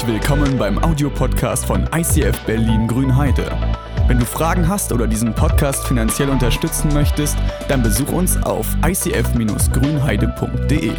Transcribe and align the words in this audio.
Herzlich 0.00 0.22
willkommen 0.22 0.56
beim 0.56 0.82
Audiopodcast 0.82 1.66
von 1.66 1.86
ICF 1.94 2.40
Berlin 2.46 2.88
Grünheide. 2.88 3.52
Wenn 4.06 4.18
du 4.18 4.24
Fragen 4.24 4.66
hast 4.66 4.94
oder 4.94 5.06
diesen 5.06 5.34
Podcast 5.34 5.86
finanziell 5.86 6.30
unterstützen 6.30 6.90
möchtest, 6.94 7.36
dann 7.68 7.82
besuch 7.82 8.10
uns 8.10 8.42
auf 8.44 8.66
icf-grünheide.de. 8.82 10.92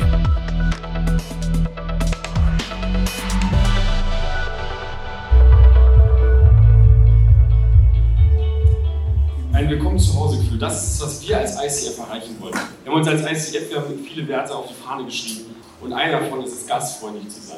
Ein 9.52 9.68
Willkommen 9.68 9.98
zu 9.98 10.14
Hause 10.14 10.38
Gefühl, 10.38 10.60
das 10.60 10.84
ist, 10.84 11.02
was 11.02 11.28
wir 11.28 11.40
als 11.40 11.56
ICF 11.56 11.98
erreichen 11.98 12.36
wollen. 12.40 12.54
Wir 12.84 12.92
haben 12.92 13.00
uns 13.00 13.08
als 13.08 13.24
ICF 13.24 13.72
viele 14.08 14.28
Werte 14.28 14.56
auf 14.56 14.68
die 14.68 14.76
Fahne 14.76 15.06
geschrieben 15.06 15.56
und 15.82 15.92
einer 15.92 16.20
davon 16.20 16.44
ist 16.44 16.54
es, 16.54 16.68
gastfreundlich 16.68 17.30
zu 17.30 17.42
sein. 17.42 17.58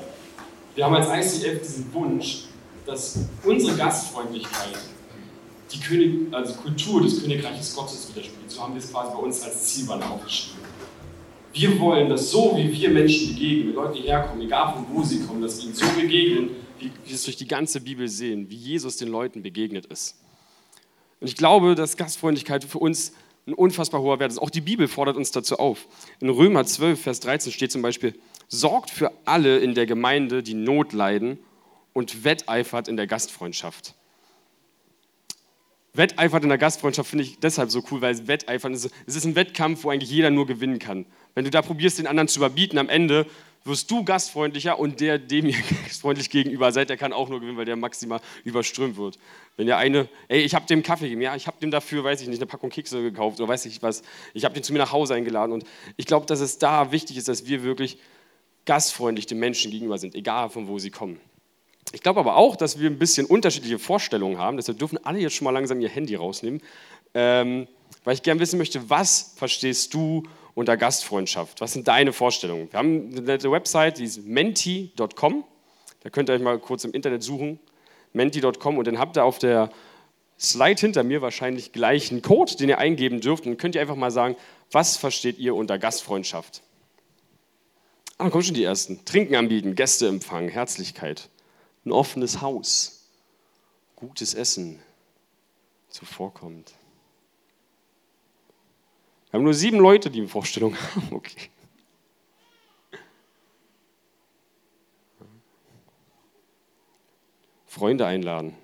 Wir 0.76 0.86
haben 0.86 0.96
als 0.96 1.08
ICF 1.08 1.62
diesen 1.62 1.94
Wunsch, 1.94 2.46
dass 2.86 3.20
unsere 3.44 3.78
Gastfreundlichkeit 3.78 4.78
die 5.72 5.80
König, 5.80 6.34
also 6.34 6.54
Kultur 6.56 7.02
des 7.02 7.22
Königreiches 7.22 7.76
Gottes 7.76 8.10
widerspiegelt. 8.10 8.50
So 8.50 8.62
haben 8.62 8.74
wir 8.74 8.80
es 8.80 8.92
quasi 8.92 9.12
bei 9.12 9.20
uns 9.20 9.42
als 9.44 9.66
Zielbanner 9.66 10.10
aufgeschrieben. 10.12 10.64
Wir 11.54 11.80
wollen, 11.80 12.10
dass 12.10 12.32
so 12.32 12.58
wie 12.58 12.72
wir 12.72 12.90
Menschen 12.90 13.34
begegnen, 13.34 13.68
wenn 13.68 13.76
Leute 13.76 14.00
herkommen, 14.00 14.42
egal 14.42 14.74
von 14.74 14.86
wo 14.92 15.04
sie 15.04 15.22
kommen, 15.22 15.42
dass 15.42 15.58
wir 15.58 15.66
ihnen 15.66 15.76
so 15.76 15.86
begegnen, 15.96 16.50
wie 16.80 16.92
wir 17.06 17.16
es 17.16 17.24
durch 17.24 17.38
die 17.38 17.48
ganze 17.48 17.80
Bibel 17.80 18.08
sehen, 18.08 18.50
wie 18.50 18.56
Jesus 18.56 18.98
den 18.98 19.10
Leuten 19.10 19.44
begegnet 19.44 19.86
ist. 19.86 20.16
Und 21.20 21.28
ich 21.28 21.38
glaube, 21.38 21.76
dass 21.76 21.96
Gastfreundlichkeit 21.96 22.64
für 22.64 22.80
uns 22.80 23.14
ein 23.46 23.54
unfassbar 23.54 24.02
hoher 24.02 24.20
Wert 24.20 24.32
ist. 24.32 24.40
Auch 24.40 24.50
die 24.50 24.62
Bibel 24.62 24.88
fordert 24.88 25.18
uns 25.18 25.32
dazu 25.32 25.58
auf. 25.58 25.88
In 26.20 26.30
Römer 26.30 26.66
12, 26.66 27.00
Vers 27.00 27.20
13 27.20 27.52
steht 27.52 27.72
zum 27.72 27.82
Beispiel, 27.82 28.16
sorgt 28.54 28.92
für 28.92 29.12
alle 29.26 29.58
in 29.58 29.74
der 29.74 29.88
Gemeinde, 29.88 30.44
die 30.44 30.54
Not 30.54 30.94
leiden 30.94 31.40
und 31.92 32.24
wetteifert 32.24 32.88
in 32.88 32.98
der 32.98 33.08
Gastfreundschaft. 33.08 33.96
Wetteifert 35.94 36.44
in 36.44 36.50
der 36.50 36.58
Gastfreundschaft 36.58 37.10
finde 37.10 37.24
ich 37.24 37.40
deshalb 37.40 37.72
so 37.72 37.84
cool, 37.92 38.02
weil 38.02 38.28
Wetteifern 38.28 38.74
ist, 38.74 38.90
es 39.06 39.16
ist 39.16 39.26
ein 39.26 39.36
Wettkampf, 39.36 39.84
wo 39.84 39.90
eigentlich 39.90 40.10
jeder 40.10 40.30
nur 40.30 40.46
gewinnen 40.46 40.80
kann. 40.80 41.06
Wenn 41.36 41.46
du 41.46 41.52
da 41.52 41.62
probierst, 41.62 41.98
den 41.98 42.08
anderen 42.08 42.28
zu 42.28 42.40
überbieten, 42.40 42.78
am 42.78 42.90
Ende 42.90 43.26
wirst 43.66 43.90
du 43.90 44.04
gastfreundlicher 44.04 44.78
und 44.78 45.00
der, 45.00 45.18
dem 45.18 45.48
ihr 45.48 45.56
gastfreundlich 45.84 46.30
gegenüber 46.30 46.72
seid, 46.72 46.90
der 46.90 46.98
kann 46.98 47.14
auch 47.14 47.30
nur 47.30 47.40
gewinnen, 47.40 47.58
weil 47.58 47.66
der 47.66 47.76
maximal 47.76 48.22
überströmt 48.44 48.98
wird. 48.98 49.18
Wenn 49.58 49.68
der 49.68 49.78
eine, 49.78 50.10
ey, 50.28 50.42
ich 50.42 50.54
habe 50.54 50.66
dem 50.68 50.84
Kaffee 50.84 51.06
gegeben, 51.06 51.22
ja, 51.22 51.36
ich 51.36 51.48
habe 51.48 51.58
dem 51.60 51.72
dafür, 51.72 52.04
weiß 52.04 52.22
ich 52.22 52.28
nicht, 52.28 52.40
eine 52.40 52.48
Packung 52.48 52.70
Kekse 52.70 53.02
gekauft 53.02 53.40
oder 53.40 53.50
weiß 53.50 53.66
ich 53.66 53.82
was, 53.82 54.04
ich 54.34 54.46
habe 54.46 54.54
den 54.54 54.64
zu 54.64 54.74
mir 54.74 54.80
nach 54.80 54.92
Hause 54.92 55.16
eingeladen 55.16 55.54
und 55.54 55.64
ich 55.98 56.06
glaube, 56.06 56.26
dass 56.26 56.40
es 56.40 56.60
da 56.60 56.92
wichtig 56.92 57.18
ist, 57.18 57.28
dass 57.28 57.48
wir 57.48 57.64
wirklich 57.64 57.98
gastfreundlich 58.66 59.26
den 59.26 59.40
Menschen 59.40 59.72
gegenüber 59.72 59.98
sind, 59.98 60.16
egal 60.16 60.50
von 60.50 60.68
wo 60.68 60.80
sie 60.80 60.92
kommen. 60.92 61.20
Ich 61.92 62.02
glaube 62.02 62.20
aber 62.20 62.38
auch, 62.38 62.56
dass 62.56 62.80
wir 62.80 62.90
ein 62.90 62.98
bisschen 62.98 63.26
unterschiedliche 63.26 63.78
Vorstellungen 63.78 64.38
haben. 64.38 64.58
Deshalb 64.58 64.80
dürfen 64.80 65.04
alle 65.04 65.20
jetzt 65.20 65.36
schon 65.36 65.46
mal 65.46 65.52
langsam 65.52 65.80
ihr 65.82 65.90
Handy 65.90 66.16
rausnehmen, 66.16 66.62
ähm, 67.14 67.68
weil 68.04 68.16
ich 68.16 68.24
gerne 68.24 68.40
wissen 68.40 68.58
möchte, 68.58 68.90
was 68.90 69.34
verstehst 69.36 69.94
du 69.94 70.24
unter 70.56 70.78
Gastfreundschaft? 70.78 71.62
Was 71.62 71.74
sind 71.74 71.88
deine 71.88 72.14
Vorstellungen? 72.14 72.72
Wir 72.72 72.80
haben 72.80 73.10
eine 73.12 73.22
nette 73.22 73.52
Website, 73.52 74.00
die 74.00 74.06
ist 74.06 74.26
menti.com. 74.26 75.44
Da 76.02 76.10
könnt 76.10 76.30
ihr 76.30 76.34
euch 76.34 76.42
mal 76.42 76.60
kurz 76.60 76.84
im 76.84 76.92
Internet 76.92 77.24
suchen, 77.24 77.60
menti.com 78.14 78.78
und 78.78 78.88
dann 78.88 79.00
habt 79.00 79.18
ihr 79.18 79.24
auf 79.24 79.40
der 79.40 79.70
Slide 80.40 80.80
hinter 80.80 81.04
mir 81.04 81.22
wahrscheinlich 81.22 81.72
gleich 81.72 82.12
einen 82.12 82.22
Code, 82.22 82.56
den 82.58 82.70
ihr 82.70 82.78
eingeben 82.78 83.22
dürft 83.22 83.46
und 83.46 83.58
könnt 83.58 83.76
ihr 83.76 83.82
einfach 83.82 83.96
mal 83.96 84.12
sagen, 84.12 84.36
was 84.72 84.98
versteht 84.98 85.38
ihr 85.38 85.56
unter 85.56 85.78
Gastfreundschaft? 85.78 86.62
Ah, 88.18 88.30
kommen 88.30 88.44
schon 88.44 88.54
die 88.54 88.64
ersten. 88.64 89.04
Trinken 89.06 89.36
anbieten, 89.36 89.76
Gäste 89.76 90.08
empfangen, 90.08 90.50
Herzlichkeit, 90.50 91.30
ein 91.86 91.92
offenes 91.92 92.42
Haus, 92.42 93.10
gutes 93.96 94.34
Essen 94.34 94.80
zuvorkommt. 95.90 96.74
Wir 99.30 99.40
haben 99.40 99.44
nur 99.44 99.54
sieben 99.54 99.80
Leute, 99.80 100.12
die 100.12 100.20
eine 100.20 100.28
Vorstellung 100.28 100.76
haben. 100.96 101.12
Okay. 101.12 101.50
Freunde 107.66 108.06
einladen. 108.06 108.56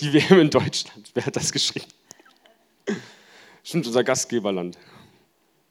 Die 0.00 0.12
WM 0.12 0.40
in 0.40 0.50
Deutschland. 0.50 1.12
Wer 1.14 1.24
hat 1.26 1.36
das 1.36 1.52
geschrieben? 1.52 1.86
Stimmt, 3.62 3.86
unser 3.86 4.02
Gastgeberland. 4.02 4.76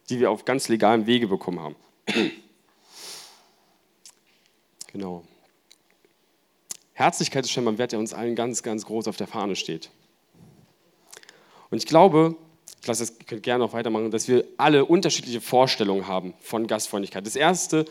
Die 0.09 0.21
wir 0.21 0.31
auf 0.31 0.45
ganz 0.45 0.69
legalem 0.69 1.05
Wege 1.05 1.27
bekommen 1.27 1.59
haben. 1.59 1.75
Genau. 4.91 5.23
Herzlichkeit 6.93 7.45
ist 7.45 7.51
scheinbar 7.51 7.73
ein 7.73 7.77
Wert, 7.77 7.91
der 7.91 7.99
uns 7.99 8.13
allen 8.13 8.35
ganz, 8.35 8.63
ganz 8.63 8.85
groß 8.85 9.07
auf 9.07 9.17
der 9.17 9.27
Fahne 9.27 9.55
steht. 9.55 9.91
Und 11.69 11.77
ich 11.77 11.85
glaube, 11.85 12.35
ich 12.81 12.87
lasse 12.87 13.05
das, 13.05 13.41
gerne 13.41 13.63
noch 13.63 13.73
weitermachen, 13.73 14.11
dass 14.11 14.27
wir 14.27 14.45
alle 14.57 14.85
unterschiedliche 14.85 15.41
Vorstellungen 15.41 16.07
haben 16.07 16.33
von 16.39 16.67
Gastfreundlichkeit. 16.67 17.25
Das 17.25 17.35
Erste, 17.35 17.85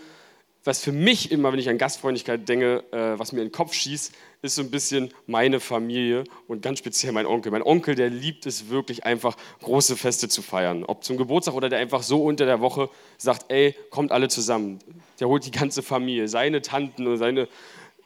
was 0.66 0.82
für 0.82 0.93
mich 0.93 1.31
immer, 1.31 1.53
wenn 1.53 1.60
ich 1.60 1.69
an 1.69 1.78
Gastfreundlichkeit 1.78 2.49
denke, 2.49 2.84
äh, 2.91 3.19
was 3.19 3.32
mir 3.32 3.41
in 3.41 3.49
den 3.49 3.53
Kopf 3.53 3.72
schießt, 3.72 4.12
ist 4.43 4.54
so 4.56 4.62
ein 4.62 4.71
bisschen 4.71 5.12
meine 5.27 5.60
Familie 5.60 6.25
und 6.49 6.60
ganz 6.62 6.81
speziell 6.81 7.12
mein 7.12 7.27
Onkel. 7.27 7.53
Mein 7.53 7.62
Onkel, 7.62 7.94
der 7.94 8.10
liebt 8.10 8.47
es 8.47 8.69
wirklich 8.69 9.04
einfach, 9.04 9.37
große 9.62 9.97
Feste 9.97 10.28
zu 10.28 10.43
feiern. 10.43 10.84
Ob 10.84 11.04
zum 11.04 11.16
Geburtstag 11.16 11.54
oder 11.54 11.69
der 11.69 11.78
einfach 11.78 12.03
so 12.03 12.22
unter 12.25 12.47
der 12.47 12.60
Woche 12.60 12.91
sagt, 13.16 13.47
ey, 13.49 13.75
kommt 13.91 14.10
alle 14.12 14.28
zusammen. 14.28 14.81
Der 15.21 15.28
holt 15.28 15.47
die 15.47 15.50
ganze 15.50 15.82
Familie, 15.82 16.28
seine 16.28 16.62
Tanten 16.62 17.06
und 17.06 17.16
seine 17.16 17.48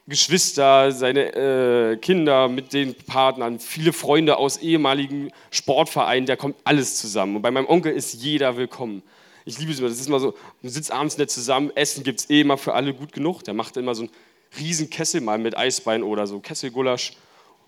Geschwister, 0.06 0.92
seine 0.92 1.34
äh, 1.34 1.96
Kinder 1.96 2.48
mit 2.48 2.72
den 2.72 2.94
Partnern, 2.94 3.58
viele 3.58 3.92
Freunde 3.92 4.36
aus 4.36 4.58
ehemaligen 4.58 5.30
Sportvereinen, 5.50 6.26
da 6.26 6.36
kommt 6.36 6.56
alles 6.64 6.96
zusammen. 6.96 7.36
Und 7.36 7.42
bei 7.42 7.50
meinem 7.50 7.68
Onkel 7.68 7.92
ist 7.92 8.14
jeder 8.14 8.56
willkommen. 8.56 9.02
Ich 9.50 9.58
liebe 9.58 9.72
es 9.72 9.78
immer, 9.78 9.88
das 9.88 9.98
ist 9.98 10.06
immer 10.06 10.20
so, 10.20 10.34
man 10.62 10.72
sitzt 10.72 10.92
abends 10.92 11.18
nicht 11.18 11.30
zusammen, 11.30 11.70
Essen 11.74 12.04
gibt 12.04 12.20
es 12.20 12.30
eh 12.30 12.40
immer 12.40 12.56
für 12.56 12.74
alle 12.74 12.94
gut 12.94 13.12
genug. 13.12 13.42
Der 13.44 13.54
macht 13.54 13.76
immer 13.76 13.94
so 13.94 14.02
einen 14.02 14.12
riesen 14.58 14.90
Kessel 14.90 15.20
mal 15.20 15.38
mit 15.38 15.56
Eisbein 15.56 16.02
oder 16.02 16.26
so, 16.26 16.40
Kesselgulasch. 16.40 17.12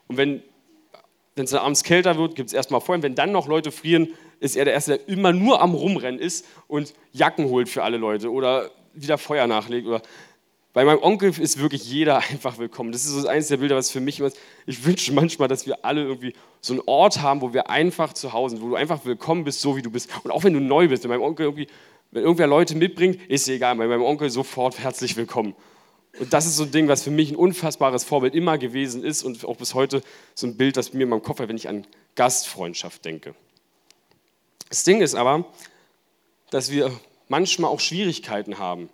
Und 0.08 0.16
wenn 0.16 0.42
wenn 1.34 1.44
es 1.44 1.54
abends 1.54 1.82
kälter 1.82 2.18
wird, 2.18 2.34
gibt 2.34 2.48
es 2.48 2.52
erstmal 2.52 2.80
Feuer. 2.80 3.02
Wenn 3.02 3.14
dann 3.14 3.32
noch 3.32 3.46
Leute 3.46 3.72
frieren, 3.72 4.08
ist 4.40 4.56
er 4.56 4.64
der 4.64 4.74
Erste, 4.74 4.98
der 4.98 5.08
immer 5.08 5.32
nur 5.32 5.62
am 5.62 5.74
Rumrennen 5.74 6.20
ist 6.20 6.46
und 6.68 6.94
Jacken 7.12 7.46
holt 7.46 7.68
für 7.68 7.82
alle 7.82 7.96
Leute 7.96 8.30
oder 8.30 8.70
wieder 8.92 9.16
Feuer 9.16 9.46
nachlegt. 9.46 9.86
Oder 9.86 10.02
bei 10.72 10.84
meinem 10.84 11.02
Onkel 11.02 11.38
ist 11.38 11.58
wirklich 11.58 11.84
jeder 11.84 12.18
einfach 12.30 12.58
willkommen. 12.58 12.92
Das 12.92 13.04
ist 13.04 13.10
so 13.10 13.28
eines 13.28 13.48
der 13.48 13.58
Bilder, 13.58 13.76
was 13.76 13.90
für 13.90 14.00
mich 14.00 14.18
immer 14.18 14.28
ist. 14.28 14.38
Ich 14.66 14.84
wünsche 14.84 15.12
manchmal, 15.12 15.48
dass 15.48 15.66
wir 15.66 15.84
alle 15.84 16.02
irgendwie 16.02 16.34
so 16.60 16.72
einen 16.72 16.82
Ort 16.86 17.20
haben, 17.20 17.40
wo 17.40 17.52
wir 17.52 17.68
einfach 17.68 18.12
zu 18.12 18.32
Hause 18.32 18.56
sind, 18.56 18.64
wo 18.64 18.70
du 18.70 18.76
einfach 18.76 19.04
willkommen 19.04 19.44
bist, 19.44 19.60
so 19.60 19.76
wie 19.76 19.82
du 19.82 19.90
bist. 19.90 20.08
Und 20.24 20.30
auch 20.30 20.44
wenn 20.44 20.54
du 20.54 20.60
neu 20.60 20.88
bist, 20.88 21.02
wenn 21.04 21.10
meinem 21.10 21.22
Onkel 21.22 21.46
irgendwie, 21.46 21.66
wenn 22.10 22.22
irgendwer 22.22 22.46
Leute 22.46 22.74
mitbringt, 22.74 23.18
ist 23.28 23.48
egal, 23.48 23.76
bei 23.76 23.86
meinem 23.86 24.02
Onkel 24.02 24.30
sofort 24.30 24.78
herzlich 24.78 25.16
willkommen. 25.16 25.54
Und 26.18 26.32
das 26.32 26.46
ist 26.46 26.56
so 26.56 26.64
ein 26.64 26.70
Ding, 26.70 26.88
was 26.88 27.02
für 27.02 27.10
mich 27.10 27.30
ein 27.30 27.36
unfassbares 27.36 28.04
Vorbild 28.04 28.34
immer 28.34 28.58
gewesen 28.58 29.02
ist 29.02 29.22
und 29.22 29.44
auch 29.46 29.56
bis 29.56 29.74
heute 29.74 30.02
so 30.34 30.46
ein 30.46 30.56
Bild, 30.56 30.76
das 30.76 30.92
mir 30.92 31.04
in 31.04 31.08
meinem 31.08 31.22
Kopf 31.22 31.40
hat, 31.40 31.48
wenn 31.48 31.56
ich 31.56 31.68
an 31.68 31.86
Gastfreundschaft 32.14 33.04
denke. 33.04 33.34
Das 34.68 34.84
Ding 34.84 35.00
ist 35.00 35.14
aber, 35.14 35.46
dass 36.50 36.70
wir 36.70 36.92
manchmal 37.28 37.70
auch 37.70 37.80
Schwierigkeiten 37.80 38.58
haben, 38.58 38.90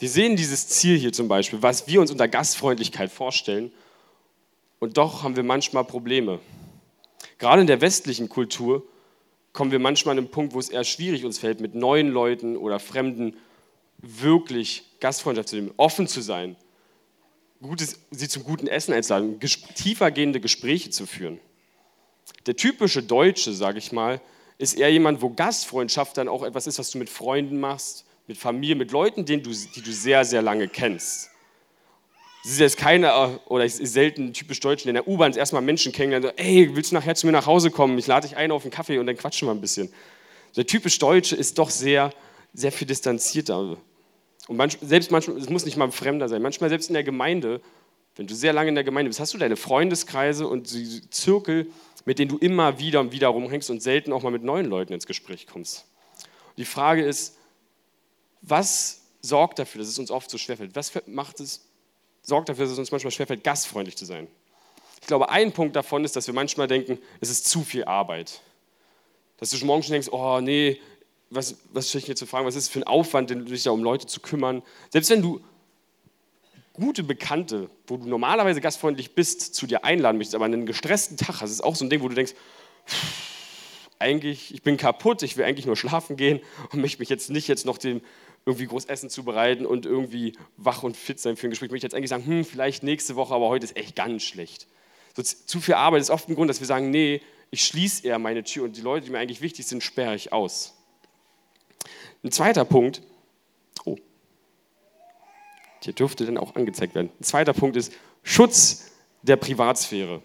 wir 0.00 0.08
sehen 0.08 0.34
dieses 0.34 0.66
Ziel 0.68 0.98
hier 0.98 1.12
zum 1.12 1.28
Beispiel, 1.28 1.62
was 1.62 1.86
wir 1.86 2.00
uns 2.00 2.10
unter 2.10 2.26
Gastfreundlichkeit 2.26 3.10
vorstellen, 3.10 3.70
und 4.78 4.96
doch 4.96 5.22
haben 5.22 5.36
wir 5.36 5.42
manchmal 5.42 5.84
Probleme. 5.84 6.40
Gerade 7.38 7.60
in 7.60 7.66
der 7.66 7.82
westlichen 7.82 8.30
Kultur 8.30 8.82
kommen 9.52 9.72
wir 9.72 9.78
manchmal 9.78 10.12
an 10.12 10.18
einen 10.18 10.30
Punkt, 10.30 10.54
wo 10.54 10.58
es 10.58 10.70
eher 10.70 10.84
schwierig 10.84 11.26
uns 11.26 11.38
fällt, 11.38 11.60
mit 11.60 11.74
neuen 11.74 12.08
Leuten 12.08 12.56
oder 12.56 12.78
Fremden 12.78 13.36
wirklich 13.98 14.84
Gastfreundschaft 15.00 15.50
zu 15.50 15.56
nehmen, 15.56 15.74
offen 15.76 16.08
zu 16.08 16.22
sein, 16.22 16.56
gutes, 17.60 17.98
sie 18.10 18.28
zum 18.28 18.42
guten 18.44 18.68
Essen 18.68 18.94
einzuladen, 18.94 19.38
tiefergehende 19.74 20.40
Gespräche 20.40 20.88
zu 20.88 21.04
führen. 21.04 21.38
Der 22.46 22.56
typische 22.56 23.02
Deutsche, 23.02 23.52
sage 23.52 23.78
ich 23.78 23.92
mal, 23.92 24.22
ist 24.56 24.78
eher 24.78 24.90
jemand, 24.90 25.20
wo 25.20 25.28
Gastfreundschaft 25.28 26.16
dann 26.16 26.28
auch 26.28 26.42
etwas 26.42 26.66
ist, 26.66 26.78
was 26.78 26.90
du 26.90 26.98
mit 26.98 27.10
Freunden 27.10 27.60
machst, 27.60 28.06
mit 28.30 28.38
Familie, 28.38 28.76
mit 28.76 28.92
Leuten, 28.92 29.24
denen 29.24 29.42
du, 29.42 29.50
die 29.50 29.82
du 29.82 29.90
sehr, 29.90 30.24
sehr 30.24 30.40
lange 30.40 30.68
kennst. 30.68 31.30
Es 32.44 32.52
ist 32.52 32.60
jetzt 32.60 32.76
keine, 32.76 33.40
oder 33.46 33.64
es 33.64 33.80
ist 33.80 33.92
selten 33.92 34.32
typisch 34.32 34.60
Deutsch, 34.60 34.86
in 34.86 34.94
der 34.94 35.08
U-Bahn 35.08 35.32
erstmal 35.32 35.62
Menschen 35.62 35.90
kennenlernen, 35.90 36.30
so, 36.30 36.34
ey, 36.36 36.70
willst 36.76 36.92
du 36.92 36.94
nachher 36.94 37.16
zu 37.16 37.26
mir 37.26 37.32
nach 37.32 37.46
Hause 37.46 37.72
kommen? 37.72 37.98
Ich 37.98 38.06
lade 38.06 38.28
dich 38.28 38.36
ein 38.36 38.52
auf 38.52 38.62
einen 38.62 38.70
Kaffee 38.70 38.98
und 38.98 39.06
dann 39.08 39.16
quatschen 39.16 39.48
wir 39.48 39.52
ein 39.52 39.60
bisschen. 39.60 39.92
Der 40.56 40.64
typisch 40.64 41.00
Deutsche 41.00 41.34
ist 41.34 41.58
doch 41.58 41.70
sehr, 41.70 42.12
sehr 42.54 42.70
viel 42.70 42.86
distanzierter. 42.86 43.76
Und 44.46 44.56
manch, 44.56 44.78
selbst 44.80 45.10
manchmal, 45.10 45.36
es 45.36 45.50
muss 45.50 45.64
nicht 45.64 45.76
mal 45.76 45.86
ein 45.86 45.92
Fremder 45.92 46.28
sein, 46.28 46.40
manchmal 46.40 46.70
selbst 46.70 46.88
in 46.88 46.94
der 46.94 47.02
Gemeinde, 47.02 47.60
wenn 48.14 48.28
du 48.28 48.36
sehr 48.36 48.52
lange 48.52 48.68
in 48.68 48.76
der 48.76 48.84
Gemeinde 48.84 49.08
bist, 49.08 49.18
hast 49.18 49.34
du 49.34 49.38
deine 49.38 49.56
Freundeskreise 49.56 50.46
und 50.46 50.70
die 50.70 51.02
Zirkel, 51.10 51.66
mit 52.04 52.20
denen 52.20 52.28
du 52.28 52.38
immer 52.38 52.78
wieder 52.78 53.00
und 53.00 53.10
wieder 53.10 53.26
rumhängst 53.26 53.70
und 53.70 53.82
selten 53.82 54.12
auch 54.12 54.22
mal 54.22 54.30
mit 54.30 54.44
neuen 54.44 54.66
Leuten 54.66 54.92
ins 54.92 55.08
Gespräch 55.08 55.48
kommst. 55.48 55.86
Die 56.58 56.64
Frage 56.64 57.02
ist, 57.02 57.39
was 58.42 59.00
sorgt 59.22 59.58
dafür, 59.58 59.80
dass 59.80 59.88
es 59.88 59.98
uns 59.98 60.10
oft 60.10 60.30
so 60.30 60.38
schwerfällt? 60.38 60.74
Was 60.74 60.92
macht 61.06 61.40
es, 61.40 61.66
sorgt 62.22 62.48
dafür, 62.48 62.64
dass 62.64 62.72
es 62.72 62.78
uns 62.78 62.90
manchmal 62.90 63.10
schwerfällt, 63.10 63.44
gastfreundlich 63.44 63.96
zu 63.96 64.04
sein. 64.04 64.26
Ich 65.00 65.06
glaube, 65.06 65.30
ein 65.30 65.52
Punkt 65.52 65.76
davon 65.76 66.04
ist, 66.04 66.16
dass 66.16 66.26
wir 66.26 66.34
manchmal 66.34 66.68
denken, 66.68 66.98
es 67.20 67.30
ist 67.30 67.48
zu 67.48 67.62
viel 67.62 67.84
Arbeit. 67.84 68.40
Dass 69.38 69.50
du 69.50 69.56
schon 69.56 69.66
morgen 69.66 69.82
schon 69.82 69.92
denkst, 69.92 70.08
oh 70.10 70.40
nee, 70.40 70.80
was, 71.30 71.56
was 71.72 71.90
soll 71.90 72.00
ich 72.00 72.06
hier 72.06 72.16
zu 72.16 72.26
fragen, 72.26 72.46
was 72.46 72.56
ist 72.56 72.64
es 72.64 72.68
für 72.68 72.80
ein 72.80 72.84
Aufwand, 72.84 73.30
dich 73.30 73.62
da 73.62 73.70
um 73.70 73.82
Leute 73.82 74.06
zu 74.06 74.20
kümmern. 74.20 74.62
Selbst 74.90 75.10
wenn 75.10 75.22
du 75.22 75.40
gute 76.74 77.02
Bekannte, 77.02 77.70
wo 77.86 77.96
du 77.96 78.08
normalerweise 78.08 78.60
gastfreundlich 78.60 79.14
bist, 79.14 79.54
zu 79.54 79.66
dir 79.66 79.84
einladen 79.84 80.18
möchtest, 80.18 80.34
aber 80.34 80.44
einen 80.44 80.66
gestressten 80.66 81.16
Tag 81.16 81.40
hast, 81.40 81.50
ist 81.50 81.62
auch 81.62 81.76
so 81.76 81.84
ein 81.84 81.90
Ding, 81.90 82.02
wo 82.02 82.08
du 82.08 82.14
denkst, 82.14 82.34
eigentlich, 83.98 84.52
ich 84.54 84.62
bin 84.62 84.76
kaputt, 84.76 85.22
ich 85.22 85.36
will 85.36 85.44
eigentlich 85.44 85.66
nur 85.66 85.76
schlafen 85.76 86.16
gehen 86.16 86.40
und 86.72 86.80
möchte 86.80 86.98
mich 87.00 87.10
jetzt 87.10 87.30
nicht 87.30 87.48
jetzt 87.48 87.66
noch 87.66 87.78
dem 87.78 88.00
irgendwie 88.46 88.66
groß 88.66 88.86
Essen 88.86 89.10
zubereiten 89.10 89.66
und 89.66 89.86
irgendwie 89.86 90.36
wach 90.56 90.82
und 90.82 90.96
fit 90.96 91.20
sein 91.20 91.36
für 91.36 91.46
ein 91.46 91.50
Gespräch. 91.50 91.66
Ich 91.66 91.72
möchte 91.72 91.86
jetzt 91.86 91.94
eigentlich 91.94 92.10
sagen, 92.10 92.26
hm, 92.26 92.44
vielleicht 92.44 92.82
nächste 92.82 93.16
Woche, 93.16 93.34
aber 93.34 93.48
heute 93.48 93.64
ist 93.64 93.76
echt 93.76 93.96
ganz 93.96 94.22
schlecht. 94.22 94.66
So, 95.16 95.22
zu 95.22 95.60
viel 95.60 95.74
Arbeit 95.74 96.00
ist 96.00 96.10
oft 96.10 96.28
ein 96.28 96.34
Grund, 96.34 96.48
dass 96.48 96.60
wir 96.60 96.66
sagen, 96.66 96.90
nee, 96.90 97.20
ich 97.50 97.64
schließe 97.64 98.06
eher 98.06 98.18
meine 98.18 98.44
Tür 98.44 98.64
und 98.64 98.76
die 98.76 98.80
Leute, 98.80 99.06
die 99.06 99.12
mir 99.12 99.18
eigentlich 99.18 99.40
wichtig 99.40 99.66
sind, 99.66 99.82
sperre 99.82 100.14
ich 100.14 100.32
aus. 100.32 100.76
Ein 102.22 102.30
zweiter 102.30 102.64
Punkt, 102.64 103.02
oh, 103.84 103.96
hier 105.82 105.92
dürfte 105.92 106.26
dann 106.26 106.38
auch 106.38 106.54
angezeigt 106.54 106.94
werden. 106.94 107.10
Ein 107.20 107.24
zweiter 107.24 107.52
Punkt 107.52 107.76
ist 107.76 107.92
Schutz 108.22 108.92
der 109.22 109.36
Privatsphäre. 109.36 110.22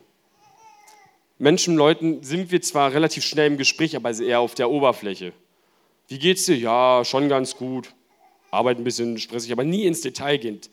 Menschen, 1.38 1.76
Leuten 1.76 2.24
sind 2.24 2.52
wir 2.52 2.62
zwar 2.62 2.94
relativ 2.94 3.26
schnell 3.26 3.48
im 3.48 3.58
Gespräch, 3.58 3.96
aber 3.96 4.12
eher 4.12 4.40
auf 4.40 4.56
der 4.56 4.70
Oberfläche. 4.70 5.34
Wie 6.08 6.20
geht's 6.20 6.46
dir? 6.46 6.56
Ja, 6.56 7.04
schon 7.04 7.28
ganz 7.30 7.58
gut. 7.58 7.94
Arbeit 8.56 8.78
ein 8.78 8.84
bisschen 8.84 9.18
stressig, 9.18 9.52
aber 9.52 9.64
nie 9.64 9.86
ins 9.86 10.02
Detail 10.02 10.38
gehend. 10.38 10.70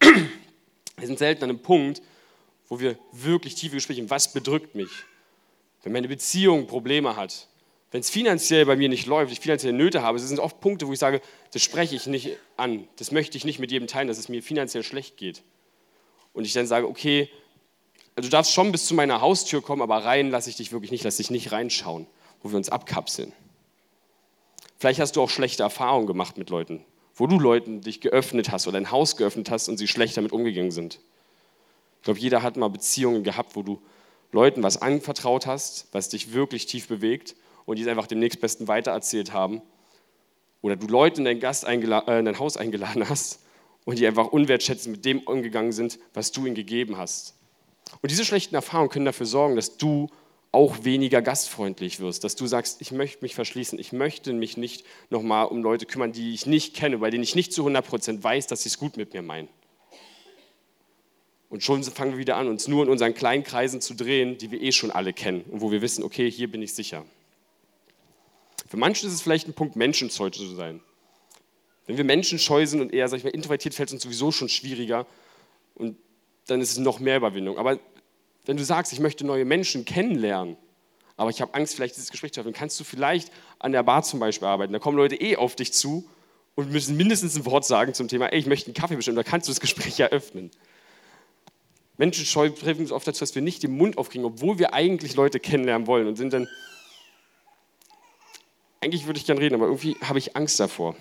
Wir 0.00 1.06
sind 1.06 1.18
selten 1.18 1.44
an 1.44 1.50
einem 1.50 1.60
Punkt, 1.60 2.02
wo 2.68 2.80
wir 2.80 2.98
wirklich 3.12 3.54
tiefe 3.54 3.76
Gespräche 3.76 4.00
haben. 4.00 4.10
Was 4.10 4.32
bedrückt 4.32 4.74
mich? 4.74 4.90
Wenn 5.82 5.92
meine 5.92 6.08
Beziehung 6.08 6.66
Probleme 6.66 7.16
hat, 7.16 7.48
wenn 7.90 8.00
es 8.00 8.10
finanziell 8.10 8.66
bei 8.66 8.76
mir 8.76 8.88
nicht 8.88 9.06
läuft, 9.06 9.32
ich 9.32 9.40
finanzielle 9.40 9.76
Nöte 9.76 10.02
habe, 10.02 10.18
das 10.18 10.28
sind 10.28 10.40
oft 10.40 10.60
Punkte, 10.60 10.86
wo 10.86 10.92
ich 10.92 10.98
sage, 10.98 11.22
das 11.52 11.62
spreche 11.62 11.96
ich 11.96 12.06
nicht 12.06 12.36
an, 12.56 12.86
das 12.96 13.12
möchte 13.12 13.38
ich 13.38 13.44
nicht 13.44 13.58
mit 13.58 13.70
jedem 13.70 13.88
teilen, 13.88 14.08
dass 14.08 14.18
es 14.18 14.28
mir 14.28 14.42
finanziell 14.42 14.82
schlecht 14.82 15.16
geht. 15.16 15.42
Und 16.34 16.44
ich 16.44 16.52
dann 16.52 16.66
sage, 16.66 16.86
okay, 16.86 17.30
also 18.14 18.28
du 18.28 18.30
darfst 18.30 18.52
schon 18.52 18.72
bis 18.72 18.84
zu 18.86 18.94
meiner 18.94 19.20
Haustür 19.20 19.62
kommen, 19.62 19.80
aber 19.80 20.04
rein 20.04 20.30
lasse 20.30 20.50
ich 20.50 20.56
dich 20.56 20.72
wirklich 20.72 20.90
nicht, 20.90 21.04
lass 21.04 21.16
dich 21.16 21.30
nicht 21.30 21.52
reinschauen, 21.52 22.06
wo 22.42 22.50
wir 22.50 22.56
uns 22.56 22.68
abkapseln. 22.68 23.32
Vielleicht 24.76 25.00
hast 25.00 25.16
du 25.16 25.22
auch 25.22 25.30
schlechte 25.30 25.62
Erfahrungen 25.62 26.06
gemacht 26.06 26.36
mit 26.36 26.50
Leuten, 26.50 26.84
wo 27.18 27.26
du 27.26 27.38
Leuten 27.38 27.80
dich 27.80 28.00
geöffnet 28.00 28.50
hast 28.50 28.66
oder 28.68 28.78
ein 28.78 28.90
Haus 28.90 29.16
geöffnet 29.16 29.50
hast 29.50 29.68
und 29.68 29.76
sie 29.76 29.88
schlecht 29.88 30.16
damit 30.16 30.32
umgegangen 30.32 30.70
sind. 30.70 31.00
Ich 31.98 32.04
glaube, 32.04 32.20
jeder 32.20 32.42
hat 32.42 32.56
mal 32.56 32.68
Beziehungen 32.68 33.24
gehabt, 33.24 33.56
wo 33.56 33.62
du 33.62 33.82
Leuten 34.30 34.62
was 34.62 34.80
anvertraut 34.80 35.46
hast, 35.46 35.88
was 35.92 36.08
dich 36.08 36.32
wirklich 36.32 36.66
tief 36.66 36.86
bewegt 36.86 37.34
und 37.66 37.76
die 37.76 37.82
es 37.82 37.88
einfach 37.88 38.06
dem 38.06 38.20
nächstbesten 38.20 38.68
weitererzählt 38.68 39.32
haben. 39.32 39.60
Oder 40.62 40.76
du 40.76 40.86
Leute 40.86 41.20
in 41.20 41.24
dein, 41.24 41.40
Gast 41.40 41.64
äh, 41.64 41.72
in 41.72 41.90
dein 41.90 42.38
Haus 42.38 42.56
eingeladen 42.56 43.08
hast 43.08 43.40
und 43.84 43.98
die 43.98 44.06
einfach 44.06 44.28
unwertschätzend 44.28 44.96
mit 44.96 45.04
dem 45.04 45.20
umgegangen 45.20 45.72
sind, 45.72 45.98
was 46.14 46.30
du 46.30 46.46
ihnen 46.46 46.54
gegeben 46.54 46.98
hast. 46.98 47.34
Und 48.00 48.10
diese 48.10 48.24
schlechten 48.24 48.54
Erfahrungen 48.54 48.90
können 48.90 49.06
dafür 49.06 49.26
sorgen, 49.26 49.56
dass 49.56 49.76
du 49.76 50.08
auch 50.58 50.82
weniger 50.82 51.22
gastfreundlich 51.22 52.00
wirst, 52.00 52.24
dass 52.24 52.34
du 52.34 52.48
sagst, 52.48 52.80
ich 52.80 52.90
möchte 52.90 53.22
mich 53.22 53.36
verschließen, 53.36 53.78
ich 53.78 53.92
möchte 53.92 54.32
mich 54.32 54.56
nicht 54.56 54.84
nochmal 55.08 55.46
um 55.46 55.62
Leute 55.62 55.86
kümmern, 55.86 56.10
die 56.10 56.34
ich 56.34 56.46
nicht 56.46 56.74
kenne, 56.74 56.98
bei 56.98 57.10
denen 57.10 57.22
ich 57.22 57.36
nicht 57.36 57.52
zu 57.52 57.64
100% 57.64 58.24
weiß, 58.24 58.48
dass 58.48 58.64
sie 58.64 58.68
es 58.68 58.76
gut 58.76 58.96
mit 58.96 59.14
mir 59.14 59.22
meinen. 59.22 59.46
Und 61.48 61.62
schon 61.62 61.84
fangen 61.84 62.10
wir 62.10 62.18
wieder 62.18 62.36
an, 62.36 62.48
uns 62.48 62.66
nur 62.66 62.82
in 62.82 62.90
unseren 62.90 63.14
kleinen 63.14 63.44
Kreisen 63.44 63.80
zu 63.80 63.94
drehen, 63.94 64.36
die 64.36 64.50
wir 64.50 64.60
eh 64.60 64.72
schon 64.72 64.90
alle 64.90 65.12
kennen 65.12 65.42
und 65.42 65.60
wo 65.60 65.70
wir 65.70 65.80
wissen, 65.80 66.02
okay, 66.02 66.28
hier 66.28 66.50
bin 66.50 66.60
ich 66.60 66.74
sicher. 66.74 67.04
Für 68.66 68.78
manche 68.78 69.06
ist 69.06 69.12
es 69.12 69.22
vielleicht 69.22 69.46
ein 69.46 69.54
Punkt, 69.54 69.76
menschenscheu 69.76 70.30
zu 70.30 70.44
sein. 70.56 70.80
Wenn 71.86 71.98
wir 71.98 72.04
menschenscheu 72.04 72.66
sind 72.66 72.80
und 72.80 72.92
eher, 72.92 73.08
sag 73.08 73.18
ich 73.18 73.24
mal, 73.24 73.30
introvertiert, 73.30 73.76
fällt 73.76 73.90
es 73.90 73.92
uns 73.92 74.02
sowieso 74.02 74.32
schon 74.32 74.48
schwieriger 74.48 75.06
und 75.76 75.96
dann 76.48 76.60
ist 76.60 76.72
es 76.72 76.78
noch 76.78 76.98
mehr 76.98 77.18
Überwindung. 77.18 77.58
Aber 77.58 77.78
wenn 78.48 78.56
du 78.56 78.64
sagst, 78.64 78.94
ich 78.94 78.98
möchte 78.98 79.26
neue 79.26 79.44
Menschen 79.44 79.84
kennenlernen, 79.84 80.56
aber 81.18 81.28
ich 81.28 81.42
habe 81.42 81.52
Angst, 81.52 81.74
vielleicht 81.74 81.96
dieses 81.96 82.10
Gespräch 82.10 82.32
zu 82.32 82.40
haben, 82.40 82.50
kannst 82.54 82.80
du 82.80 82.84
vielleicht 82.84 83.30
an 83.58 83.72
der 83.72 83.82
Bar 83.82 84.04
zum 84.04 84.20
Beispiel 84.20 84.48
arbeiten. 84.48 84.72
Da 84.72 84.78
kommen 84.78 84.96
Leute 84.96 85.16
eh 85.16 85.36
auf 85.36 85.54
dich 85.54 85.74
zu 85.74 86.08
und 86.54 86.72
müssen 86.72 86.96
mindestens 86.96 87.36
ein 87.36 87.44
Wort 87.44 87.66
sagen 87.66 87.92
zum 87.92 88.08
Thema, 88.08 88.32
ey, 88.32 88.38
ich 88.38 88.46
möchte 88.46 88.68
einen 88.68 88.74
Kaffee 88.74 88.96
bestellen, 88.96 89.16
da 89.16 89.22
kannst 89.22 89.48
du 89.48 89.50
das 89.50 89.60
Gespräch 89.60 90.00
eröffnen. 90.00 90.50
Menschenscheu 91.98 92.48
treffen 92.48 92.80
uns 92.80 92.90
oft 92.90 93.06
dazu, 93.06 93.20
dass 93.20 93.34
wir 93.34 93.42
nicht 93.42 93.62
den 93.62 93.76
Mund 93.76 93.98
aufkriegen, 93.98 94.24
obwohl 94.24 94.58
wir 94.58 94.72
eigentlich 94.72 95.14
Leute 95.14 95.40
kennenlernen 95.40 95.86
wollen 95.86 96.06
und 96.06 96.16
sind 96.16 96.32
dann 96.32 96.48
eigentlich 98.80 99.04
würde 99.04 99.18
ich 99.18 99.26
gern 99.26 99.36
reden, 99.36 99.56
aber 99.56 99.66
irgendwie 99.66 99.98
habe 100.00 100.18
ich 100.18 100.36
Angst 100.36 100.58
davor. 100.58 100.96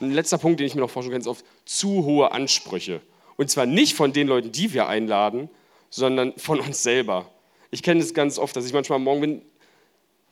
Und 0.00 0.08
ein 0.08 0.12
letzter 0.12 0.36
Punkt, 0.36 0.60
den 0.60 0.66
ich 0.66 0.74
mir 0.74 0.82
noch 0.82 0.90
vorstellen 0.90 1.12
kann, 1.12 1.22
ist 1.22 1.28
oft 1.28 1.46
zu 1.64 2.04
hohe 2.04 2.32
Ansprüche. 2.32 3.00
Und 3.38 3.50
zwar 3.50 3.64
nicht 3.64 3.96
von 3.96 4.12
den 4.12 4.28
Leuten, 4.28 4.52
die 4.52 4.74
wir 4.74 4.86
einladen, 4.86 5.48
sondern 5.96 6.34
von 6.36 6.60
uns 6.60 6.82
selber. 6.82 7.28
Ich 7.70 7.82
kenne 7.82 8.00
es 8.00 8.12
ganz 8.12 8.38
oft, 8.38 8.54
dass 8.54 8.66
ich 8.66 8.72
manchmal 8.72 8.98
morgen 8.98 9.20
bin, 9.20 9.42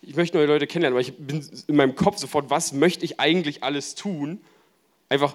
ich 0.03 0.15
möchte 0.15 0.37
neue 0.37 0.47
Leute 0.47 0.67
kennenlernen, 0.67 0.95
aber 0.95 1.01
ich 1.01 1.17
bin 1.17 1.45
in 1.67 1.77
meinem 1.77 1.95
Kopf 1.95 2.19
sofort, 2.19 2.51
was 2.51 2.75
möchte 2.75 3.05
ich 3.07 3.19
eigentlich 3.19 3.63
alles 3.63 3.95
tun? 3.95 4.43
Einfach, 5.09 5.35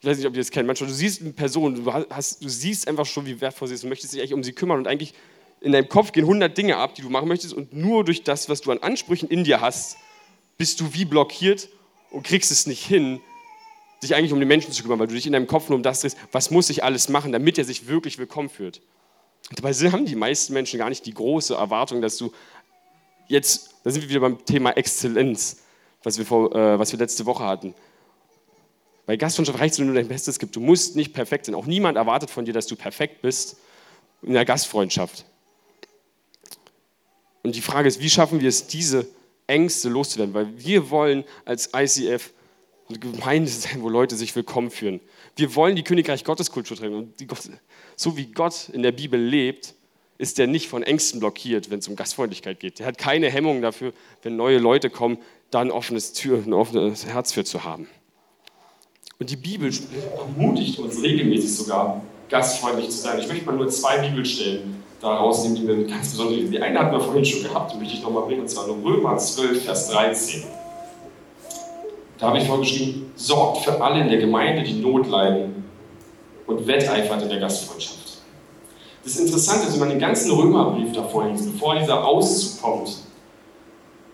ich 0.00 0.08
weiß 0.08 0.18
nicht, 0.18 0.26
ob 0.26 0.34
ihr 0.34 0.40
das 0.40 0.50
kennt, 0.50 0.66
manchmal, 0.66 0.88
du 0.88 0.94
siehst 0.94 1.22
eine 1.22 1.30
Person, 1.30 1.76
du, 1.76 1.92
hast, 1.92 2.42
du 2.42 2.48
siehst 2.48 2.88
einfach 2.88 3.06
schon, 3.06 3.24
wie 3.26 3.40
wertvoll 3.40 3.68
sie 3.68 3.74
ist 3.74 3.84
und 3.84 3.88
möchtest 3.88 4.12
dich 4.12 4.20
eigentlich 4.20 4.34
um 4.34 4.42
sie 4.42 4.52
kümmern 4.52 4.78
und 4.78 4.88
eigentlich 4.88 5.14
in 5.60 5.70
deinem 5.70 5.88
Kopf 5.88 6.10
gehen 6.10 6.24
100 6.24 6.56
Dinge 6.58 6.76
ab, 6.76 6.96
die 6.96 7.02
du 7.02 7.08
machen 7.08 7.28
möchtest 7.28 7.54
und 7.54 7.72
nur 7.72 8.04
durch 8.04 8.24
das, 8.24 8.48
was 8.48 8.60
du 8.62 8.72
an 8.72 8.78
Ansprüchen 8.78 9.28
in 9.28 9.44
dir 9.44 9.60
hast, 9.60 9.96
bist 10.58 10.80
du 10.80 10.92
wie 10.92 11.04
blockiert 11.04 11.68
und 12.10 12.24
kriegst 12.24 12.50
es 12.50 12.66
nicht 12.66 12.84
hin, 12.84 13.20
dich 14.02 14.16
eigentlich 14.16 14.32
um 14.32 14.40
den 14.40 14.48
Menschen 14.48 14.72
zu 14.72 14.82
kümmern, 14.82 14.98
weil 14.98 15.06
du 15.06 15.14
dich 15.14 15.26
in 15.26 15.32
deinem 15.32 15.46
Kopf 15.46 15.68
nur 15.68 15.76
um 15.76 15.84
das 15.84 16.00
drehst, 16.00 16.18
was 16.32 16.50
muss 16.50 16.68
ich 16.68 16.82
alles 16.82 17.08
machen, 17.08 17.30
damit 17.30 17.58
er 17.58 17.64
sich 17.64 17.86
wirklich 17.86 18.18
willkommen 18.18 18.48
fühlt. 18.48 18.82
Dabei 19.52 19.72
haben 19.72 20.06
die 20.06 20.16
meisten 20.16 20.52
Menschen 20.52 20.78
gar 20.78 20.88
nicht 20.88 21.04
die 21.06 21.14
große 21.14 21.54
Erwartung, 21.54 22.00
dass 22.00 22.16
du 22.16 22.32
jetzt, 23.28 23.74
da 23.84 23.90
sind 23.90 24.02
wir 24.02 24.08
wieder 24.08 24.20
beim 24.20 24.44
Thema 24.44 24.70
Exzellenz, 24.70 25.58
was 26.02 26.18
wir, 26.18 26.26
vor, 26.26 26.54
äh, 26.54 26.78
was 26.78 26.92
wir 26.92 26.98
letzte 26.98 27.26
Woche 27.26 27.44
hatten. 27.44 27.74
Bei 29.06 29.16
Gastfreundschaft 29.16 29.60
reicht 29.60 29.74
es, 29.74 29.80
wenn 29.80 29.88
du 29.88 29.94
dein 29.94 30.08
Bestes 30.08 30.38
gibst. 30.38 30.56
Du 30.56 30.60
musst 30.60 30.96
nicht 30.96 31.12
perfekt 31.12 31.46
sein. 31.46 31.54
Auch 31.54 31.66
niemand 31.66 31.98
erwartet 31.98 32.30
von 32.30 32.44
dir, 32.44 32.54
dass 32.54 32.66
du 32.66 32.74
perfekt 32.74 33.20
bist 33.20 33.58
in 34.22 34.32
der 34.32 34.46
Gastfreundschaft. 34.46 35.26
Und 37.42 37.54
die 37.54 37.60
Frage 37.60 37.86
ist, 37.86 38.00
wie 38.00 38.08
schaffen 38.08 38.40
wir 38.40 38.48
es, 38.48 38.66
diese 38.66 39.06
Ängste 39.46 39.90
loszuwerden? 39.90 40.32
Weil 40.32 40.58
wir 40.58 40.88
wollen 40.88 41.24
als 41.44 41.70
ICF 41.74 42.32
eine 42.88 42.98
Gemeinde 42.98 43.50
sein, 43.50 43.82
wo 43.82 43.88
Leute 43.88 44.16
sich 44.16 44.34
willkommen 44.36 44.70
fühlen. 44.70 45.00
Wir 45.36 45.54
wollen 45.54 45.76
die 45.76 45.82
Königreich 45.82 46.24
Gottes 46.24 46.50
Kultur 46.50 46.76
tragen. 46.76 46.94
Und 46.94 47.28
Gott, 47.28 47.38
so 47.96 48.16
wie 48.16 48.26
Gott 48.26 48.68
in 48.72 48.82
der 48.82 48.92
Bibel 48.92 49.20
lebt, 49.20 49.74
ist 50.18 50.38
er 50.38 50.46
nicht 50.46 50.68
von 50.68 50.82
Ängsten 50.82 51.18
blockiert, 51.18 51.70
wenn 51.70 51.80
es 51.80 51.88
um 51.88 51.96
Gastfreundlichkeit 51.96 52.60
geht. 52.60 52.80
Er 52.80 52.86
hat 52.86 52.98
keine 52.98 53.30
Hemmung 53.30 53.62
dafür, 53.62 53.92
wenn 54.22 54.36
neue 54.36 54.58
Leute 54.58 54.90
kommen, 54.90 55.18
da 55.50 55.60
ein 55.60 55.70
offenes 55.70 56.12
Tür, 56.12 56.42
ein 56.44 56.52
offenes 56.52 57.06
Herz 57.06 57.32
für 57.32 57.44
zu 57.44 57.64
haben. 57.64 57.88
Und 59.18 59.30
die 59.30 59.36
Bibel 59.36 59.72
ermutigt 60.16 60.78
uns 60.78 61.02
regelmäßig 61.02 61.54
sogar, 61.54 62.02
gastfreundlich 62.28 62.90
zu 62.90 62.98
sein. 62.98 63.18
Ich 63.18 63.28
möchte 63.28 63.44
mal 63.46 63.56
nur 63.56 63.68
zwei 63.68 63.98
Bibelstellen 63.98 64.82
daraus 65.00 65.44
nehmen, 65.44 65.56
die 65.56 65.62
mir 65.62 65.84
ganz 65.86 66.10
besonders 66.10 66.50
Die 66.50 66.60
eine 66.60 66.78
hatten 66.78 66.92
wir 66.92 67.00
vorhin 67.00 67.24
schon 67.24 67.42
gehabt, 67.42 67.72
die 67.72 67.78
möchte 67.78 67.94
ich 67.94 68.02
nochmal 68.02 68.24
bringen, 68.24 68.42
und 68.42 68.48
zwar 68.48 68.66
Römer 68.66 69.16
12, 69.18 69.64
Vers 69.64 69.90
13. 69.90 70.44
Da 72.24 72.30
habe 72.30 72.38
ich 72.38 72.46
vorgeschrieben, 72.46 73.12
sorgt 73.16 73.64
für 73.66 73.82
alle 73.82 74.00
in 74.00 74.08
der 74.08 74.16
Gemeinde, 74.16 74.62
die 74.62 74.80
Not 74.80 75.06
leiden 75.08 75.62
und 76.46 76.66
wetteifert 76.66 77.20
in 77.20 77.28
der 77.28 77.38
Gastfreundschaft. 77.38 78.22
Das 79.04 79.18
Interessante 79.18 79.66
ist, 79.66 79.74
wenn 79.74 79.80
man 79.80 79.90
den 79.90 79.98
ganzen 79.98 80.30
Römerbrief 80.30 80.92
davor 80.92 81.28
liest, 81.28 81.52
bevor 81.52 81.78
dieser 81.78 82.02
Auszug 82.02 82.62
kommt, 82.62 82.96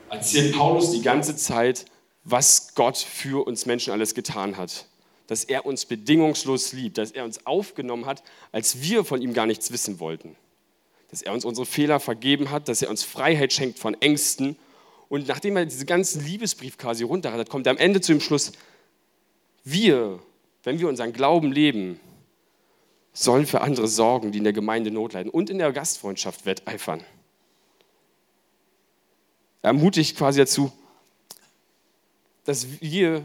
erzählt 0.08 0.56
Paulus 0.56 0.90
die 0.90 1.02
ganze 1.02 1.36
Zeit, 1.36 1.84
was 2.24 2.74
Gott 2.74 2.98
für 2.98 3.46
uns 3.46 3.64
Menschen 3.66 3.92
alles 3.92 4.16
getan 4.16 4.56
hat. 4.56 4.86
Dass 5.28 5.44
er 5.44 5.64
uns 5.64 5.84
bedingungslos 5.84 6.72
liebt, 6.72 6.98
dass 6.98 7.12
er 7.12 7.24
uns 7.24 7.46
aufgenommen 7.46 8.06
hat, 8.06 8.24
als 8.50 8.82
wir 8.82 9.04
von 9.04 9.22
ihm 9.22 9.34
gar 9.34 9.46
nichts 9.46 9.70
wissen 9.70 10.00
wollten 10.00 10.34
dass 11.10 11.22
er 11.22 11.32
uns 11.32 11.44
unsere 11.44 11.66
Fehler 11.66 11.98
vergeben 11.98 12.50
hat, 12.50 12.68
dass 12.68 12.82
er 12.82 12.90
uns 12.90 13.02
Freiheit 13.02 13.52
schenkt 13.52 13.78
von 13.78 14.00
Ängsten. 14.00 14.56
Und 15.10 15.26
nachdem 15.26 15.56
er 15.56 15.66
diesen 15.66 15.86
ganzen 15.86 16.24
Liebesbrief 16.24 16.78
quasi 16.78 17.02
runter 17.02 17.32
hat, 17.32 17.50
kommt 17.50 17.66
er 17.66 17.72
am 17.72 17.78
Ende 17.78 18.00
zu 18.00 18.12
dem 18.12 18.20
Schluss, 18.20 18.52
wir, 19.64 20.20
wenn 20.62 20.78
wir 20.78 20.88
unseren 20.88 21.12
Glauben 21.12 21.50
leben, 21.50 21.98
sollen 23.12 23.44
für 23.44 23.60
andere 23.60 23.88
sorgen, 23.88 24.30
die 24.30 24.38
in 24.38 24.44
der 24.44 24.52
Gemeinde 24.52 24.92
Not 24.92 25.14
leiden 25.14 25.28
und 25.28 25.50
in 25.50 25.58
der 25.58 25.72
Gastfreundschaft 25.72 26.46
wetteifern. 26.46 27.02
Er 29.62 29.68
ermutigt 29.70 30.16
quasi 30.16 30.38
dazu, 30.38 30.70
dass 32.44 32.80
wir, 32.80 33.24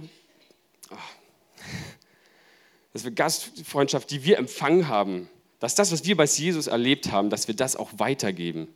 dass 2.93 3.03
wir 3.03 3.11
Gastfreundschaft, 3.11 4.09
die 4.09 4.23
wir 4.23 4.39
empfangen 4.39 4.87
haben, 4.87 5.29
dass 5.59 5.75
das, 5.75 5.91
was 5.91 6.03
wir 6.03 6.17
bei 6.17 6.25
Jesus 6.25 6.65
erlebt 6.65 7.11
haben, 7.11 7.29
dass 7.29 7.47
wir 7.47 7.55
das 7.55 7.75
auch 7.75 7.91
weitergeben. 7.97 8.73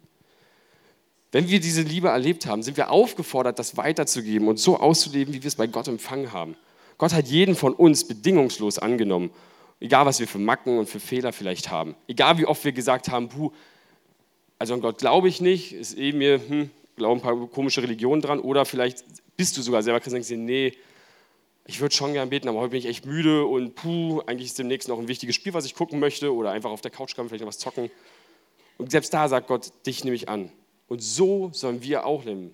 Wenn 1.32 1.48
wir 1.48 1.60
diese 1.60 1.84
Liebe 1.84 2.08
erlebt 2.08 2.46
haben, 2.48 2.64
sind 2.64 2.78
wir 2.78 2.90
aufgefordert, 2.90 3.60
das 3.60 3.78
weiterzugeben 3.78 4.48
und 4.48 4.58
so 4.58 4.80
auszuleben, 4.80 5.34
wie 5.34 5.44
wir 5.44 5.48
es 5.48 5.56
bei 5.56 5.68
Gott 5.68 5.88
empfangen 5.88 6.34
haben. 6.34 6.56
Gott 6.98 7.14
hat 7.14 7.28
jeden 7.28 7.56
von 7.56 7.74
uns 7.74 8.08
bedingungslos 8.08 8.80
angenommen, 8.80 9.30
egal 9.80 10.06
was 10.06 10.20
wir 10.20 10.28
für 10.28 10.40
Macken 10.40 10.80
und 10.80 10.90
für 10.90 11.00
Fehler 11.00 11.32
vielleicht 11.32 11.70
haben. 11.70 11.96
Egal 12.08 12.38
wie 12.40 12.46
oft 12.46 12.66
wir 12.66 12.72
gesagt 12.72 13.10
haben, 13.10 13.30
puh, 13.30 13.52
also 14.58 14.74
an 14.74 14.82
Gott 14.82 14.98
glaube 14.98 15.30
ich 15.30 15.40
nicht, 15.40 15.74
ist 15.74 15.98
eh 15.98 16.12
mir, 16.12 16.42
hm, 16.46 16.72
glauben 16.96 17.20
ein 17.20 17.24
paar 17.24 17.48
komische 17.48 17.84
Religionen 17.84 18.22
dran 18.22 18.40
oder 18.40 18.66
vielleicht 18.66 19.06
bist 19.38 19.56
du 19.56 19.62
sogar 19.62 19.84
selber 19.84 20.00
Christ 20.00 20.16
und 20.16 20.16
denkst 20.16 20.30
dir, 20.30 20.38
nee, 20.38 20.74
ich 21.66 21.80
würde 21.80 21.94
schon 21.94 22.14
gern 22.14 22.32
beten, 22.32 22.50
aber 22.50 22.60
heute 22.60 22.72
bin 22.72 22.80
ich 22.80 22.88
echt 22.88 23.06
müde 23.06 23.46
und 23.46 23.76
puh, 23.76 24.22
eigentlich 24.26 24.48
ist 24.48 24.58
demnächst 24.58 24.90
noch 24.90 24.98
ein 24.98 25.08
wichtiges 25.08 25.36
Spiel, 25.36 25.54
was 25.54 25.66
ich 25.66 25.76
gucken 25.76 26.00
möchte 26.00 26.34
oder 26.34 26.52
einfach 26.52 26.72
auf 26.72 26.82
der 26.82 26.90
Couch 26.90 27.16
kann 27.16 27.30
vielleicht 27.30 27.42
noch 27.42 27.48
was 27.48 27.60
zocken. 27.60 27.92
Und 28.80 28.90
selbst 28.90 29.14
da 29.14 29.30
sagt 29.30 29.48
Gott, 29.48 29.72
dich 29.86 30.04
nehme 30.04 30.16
ich 30.16 30.28
an. 30.28 30.52
Und 30.90 31.02
so 31.02 31.52
sollen 31.54 31.82
wir 31.84 32.06
auch 32.06 32.26
leben. 32.26 32.54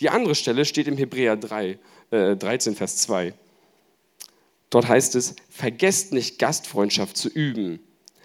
Die 0.00 0.08
andere 0.08 0.34
Stelle 0.34 0.64
steht 0.64 0.88
im 0.88 0.96
Hebräer 0.96 1.36
3, 1.36 1.78
äh, 2.10 2.36
13, 2.36 2.74
Vers 2.74 2.96
2. 2.96 3.34
Dort 4.70 4.88
heißt 4.88 5.14
es, 5.16 5.36
vergesst 5.50 6.12
nicht 6.12 6.38
Gastfreundschaft 6.38 7.16
zu 7.16 7.28
üben, 7.28 7.78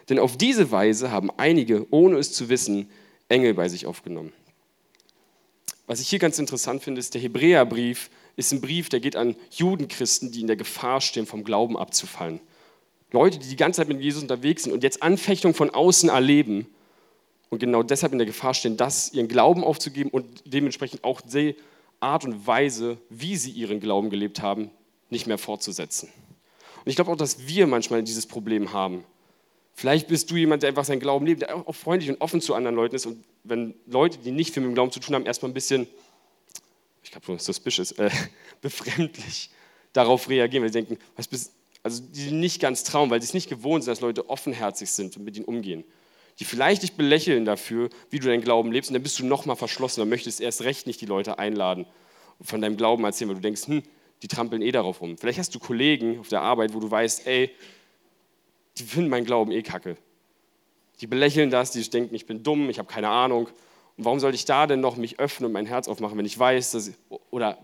denn 0.07 0.17
auf 0.17 0.37
diese 0.37 0.71
Weise 0.71 1.11
haben 1.11 1.29
einige, 1.35 1.85
ohne 1.91 2.17
es 2.17 2.31
zu 2.31 2.47
wissen, 2.47 2.89
Engel 3.27 3.53
bei 3.53 3.67
sich 3.67 3.85
aufgenommen. 3.85 4.31
Was 5.87 5.99
ich 5.99 6.07
hier 6.07 6.19
ganz 6.19 6.39
interessant 6.39 6.81
finde, 6.83 6.99
ist, 6.99 7.13
der 7.13 7.21
Hebräerbrief 7.21 8.09
ist 8.37 8.53
ein 8.53 8.61
Brief, 8.61 8.87
der 8.87 9.01
geht 9.01 9.17
an 9.17 9.35
Judenchristen, 9.51 10.31
die 10.31 10.41
in 10.41 10.47
der 10.47 10.55
Gefahr 10.55 11.01
stehen, 11.01 11.25
vom 11.25 11.43
Glauben 11.43 11.77
abzufallen. 11.77 12.39
Leute, 13.11 13.39
die 13.39 13.49
die 13.49 13.55
ganze 13.57 13.81
Zeit 13.81 13.89
mit 13.89 13.99
Jesus 13.99 14.21
unterwegs 14.21 14.63
sind 14.63 14.71
und 14.71 14.83
jetzt 14.83 15.03
Anfechtung 15.03 15.53
von 15.53 15.69
außen 15.69 16.09
erleben 16.09 16.67
und 17.49 17.59
genau 17.59 17.83
deshalb 17.83 18.11
in 18.11 18.19
der 18.19 18.27
Gefahr 18.27 18.53
stehen, 18.53 18.77
das 18.77 19.13
ihren 19.13 19.27
Glauben 19.27 19.63
aufzugeben 19.63 20.09
und 20.09 20.25
dementsprechend 20.45 21.03
auch 21.03 21.21
die 21.21 21.55
Art 21.99 22.25
und 22.25 22.45
Weise, 22.45 22.97
wie 23.09 23.37
sie 23.37 23.51
ihren 23.51 23.79
Glauben 23.79 24.09
gelebt 24.09 24.41
haben, 24.41 24.69
nicht 25.09 25.27
mehr 25.27 25.37
fortzusetzen. 25.37 26.09
Und 26.83 26.89
ich 26.89 26.95
glaube 26.95 27.11
auch, 27.11 27.15
dass 27.15 27.47
wir 27.47 27.67
manchmal 27.67 28.03
dieses 28.03 28.25
Problem 28.25 28.73
haben. 28.73 29.03
Vielleicht 29.73 30.07
bist 30.07 30.29
du 30.29 30.35
jemand, 30.35 30.63
der 30.63 30.69
einfach 30.69 30.85
seinen 30.85 30.99
Glauben 30.99 31.25
lebt, 31.25 31.41
der 31.41 31.55
auch 31.55 31.75
freundlich 31.75 32.09
und 32.09 32.19
offen 32.19 32.41
zu 32.41 32.53
anderen 32.55 32.75
Leuten 32.75 32.95
ist. 32.95 33.05
Und 33.05 33.23
wenn 33.43 33.75
Leute, 33.85 34.17
die 34.17 34.31
nicht 34.31 34.53
viel 34.53 34.61
mit 34.61 34.71
dem 34.71 34.75
Glauben 34.75 34.91
zu 34.91 34.99
tun 34.99 35.15
haben, 35.15 35.25
erstmal 35.25 35.51
ein 35.51 35.53
bisschen, 35.53 35.87
ich 37.03 37.11
glaube, 37.11 37.39
suspicious, 37.39 37.91
äh, 37.93 38.09
befremdlich 38.61 39.49
darauf 39.93 40.29
reagieren, 40.29 40.63
weil 40.63 40.73
sie 40.73 40.79
denken, 40.83 40.97
was 41.15 41.27
bist, 41.27 41.53
also 41.83 42.01
die 42.01 42.31
nicht 42.31 42.59
ganz 42.59 42.83
trauen, 42.83 43.09
weil 43.09 43.21
sie 43.21 43.27
es 43.27 43.33
nicht 43.33 43.49
gewohnt 43.49 43.83
sind, 43.83 43.91
dass 43.91 44.01
Leute 44.01 44.29
offenherzig 44.29 44.89
sind 44.89 45.15
und 45.15 45.23
mit 45.23 45.37
ihnen 45.37 45.45
umgehen 45.45 45.85
die 46.39 46.45
vielleicht 46.45 46.83
dich 46.83 46.93
belächeln 46.93 47.45
dafür, 47.45 47.89
wie 48.09 48.19
du 48.19 48.27
deinen 48.27 48.43
Glauben 48.43 48.71
lebst, 48.71 48.89
und 48.89 48.93
dann 48.93 49.03
bist 49.03 49.19
du 49.19 49.25
noch 49.25 49.45
mal 49.45 49.55
verschlossen 49.55 50.01
und 50.01 50.09
möchtest 50.09 50.39
erst 50.39 50.61
recht 50.63 50.87
nicht 50.87 51.01
die 51.01 51.05
Leute 51.05 51.39
einladen 51.39 51.85
und 52.39 52.45
von 52.45 52.61
deinem 52.61 52.77
Glauben 52.77 53.03
erzählen, 53.03 53.29
weil 53.29 53.35
du 53.35 53.41
denkst, 53.41 53.67
hm, 53.67 53.83
die 54.21 54.27
trampeln 54.27 54.61
eh 54.61 54.71
darauf 54.71 55.01
rum. 55.01 55.17
Vielleicht 55.17 55.39
hast 55.39 55.53
du 55.53 55.59
Kollegen 55.59 56.19
auf 56.19 56.27
der 56.27 56.41
Arbeit, 56.41 56.73
wo 56.73 56.79
du 56.79 56.89
weißt, 56.89 57.27
ey, 57.27 57.51
die 58.77 58.83
finden 58.83 59.09
meinen 59.09 59.25
Glauben 59.25 59.51
eh 59.51 59.61
kacke. 59.61 59.97
Die 61.01 61.07
belächeln 61.07 61.49
das, 61.49 61.71
die 61.71 61.87
denken, 61.89 62.15
ich 62.15 62.25
bin 62.25 62.43
dumm, 62.43 62.69
ich 62.69 62.79
habe 62.79 62.91
keine 62.91 63.09
Ahnung. 63.09 63.47
Und 63.97 64.05
warum 64.05 64.19
soll 64.19 64.33
ich 64.33 64.45
da 64.45 64.67
denn 64.67 64.79
noch 64.79 64.97
mich 64.97 65.19
öffnen 65.19 65.47
und 65.47 65.53
mein 65.53 65.65
Herz 65.65 65.87
aufmachen, 65.87 66.17
wenn 66.17 66.25
ich 66.25 66.37
weiß, 66.37 66.71
dass 66.71 66.87
ich, 66.87 66.95
oder 67.29 67.57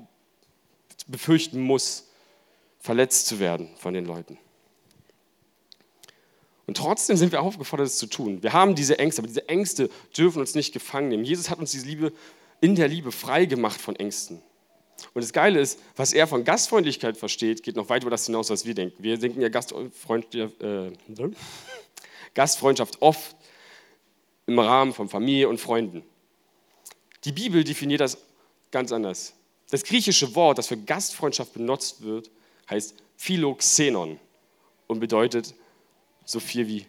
befürchten 1.08 1.60
muss, 1.62 2.10
verletzt 2.80 3.27
zu 3.27 3.39
werden 3.39 3.70
von 3.77 3.94
den 3.94 4.06
Leuten? 4.06 4.38
Und 6.65 6.77
trotzdem 6.77 7.17
sind 7.17 7.32
wir 7.32 7.41
aufgefordert, 7.41 7.88
es 7.88 7.98
zu 7.98 8.08
tun. 8.08 8.41
Wir 8.41 8.53
haben 8.53 8.75
diese 8.75 8.98
Ängste, 9.00 9.22
aber 9.22 9.27
diese 9.27 9.50
Ängste 9.50 9.89
dürfen 10.17 10.39
uns 10.39 10.55
nicht 10.55 10.74
gefangen 10.74 11.10
nehmen. 11.10 11.25
Jesus 11.25 11.50
hat 11.50 11.60
uns 11.60 11.72
diese 11.72 11.86
Liebe 11.86 12.13
in 12.62 12.75
der 12.75 12.88
Liebe 12.88 13.12
frei 13.12 13.46
gemacht 13.46 13.82
von 13.82 13.96
Ängsten. 13.96 14.41
Und 15.13 15.22
das 15.22 15.34
Geile 15.34 15.60
ist, 15.60 15.79
was 15.96 16.13
er 16.13 16.27
von 16.27 16.46
Gastfreundlichkeit 16.46 17.17
versteht, 17.17 17.63
geht 17.63 17.75
noch 17.75 17.89
weit 17.89 18.03
über 18.03 18.12
das 18.12 18.25
hinaus, 18.25 18.50
was 18.50 18.65
wir 18.65 18.74
denken. 18.74 19.03
Wir 19.03 19.17
denken 19.17 19.41
ja 19.41 19.50
Gastfreund, 19.50 20.34
äh, 20.34 20.89
Gastfreundschaft 22.34 23.01
oft 23.01 23.36
im 24.46 24.60
Rahmen 24.60 24.93
von 24.93 25.10
Familie 25.10 25.50
und 25.50 25.60
Freunden. 25.60 26.03
Die 27.25 27.32
Bibel 27.32 27.63
definiert 27.63 28.01
das 28.01 28.17
ganz 28.72 28.91
anders. 28.91 29.34
Das 29.70 29.84
griechische 29.84 30.36
Wort, 30.36 30.58
das 30.58 30.67
für 30.67 30.77
Gastfreundschaft 30.77 31.53
benutzt 31.53 32.03
wird, 32.03 32.29
heißt 32.70 32.96
Philoxenon 33.17 34.20
und 34.88 35.00
bedeutet 35.00 35.53
so 36.25 36.39
viel 36.39 36.68
wie 36.68 36.86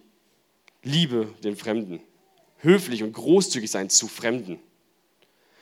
Liebe 0.83 1.33
den 1.43 1.55
Fremden, 1.55 1.99
höflich 2.59 3.03
und 3.03 3.13
großzügig 3.13 3.69
sein 3.69 3.89
zu 3.89 4.07
Fremden. 4.07 4.59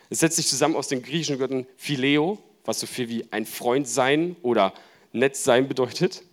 Es 0.09 0.19
setzt 0.19 0.35
sich 0.35 0.47
zusammen 0.47 0.75
aus 0.75 0.87
den 0.87 1.01
griechischen 1.01 1.37
Göttern 1.37 1.65
Phileo, 1.77 2.37
was 2.65 2.79
so 2.79 2.87
viel 2.87 3.09
wie 3.09 3.25
ein 3.31 3.45
Freund 3.45 3.87
sein 3.87 4.35
oder 4.41 4.73
nett 5.11 5.35
sein 5.35 5.67
bedeutet, 5.67 6.23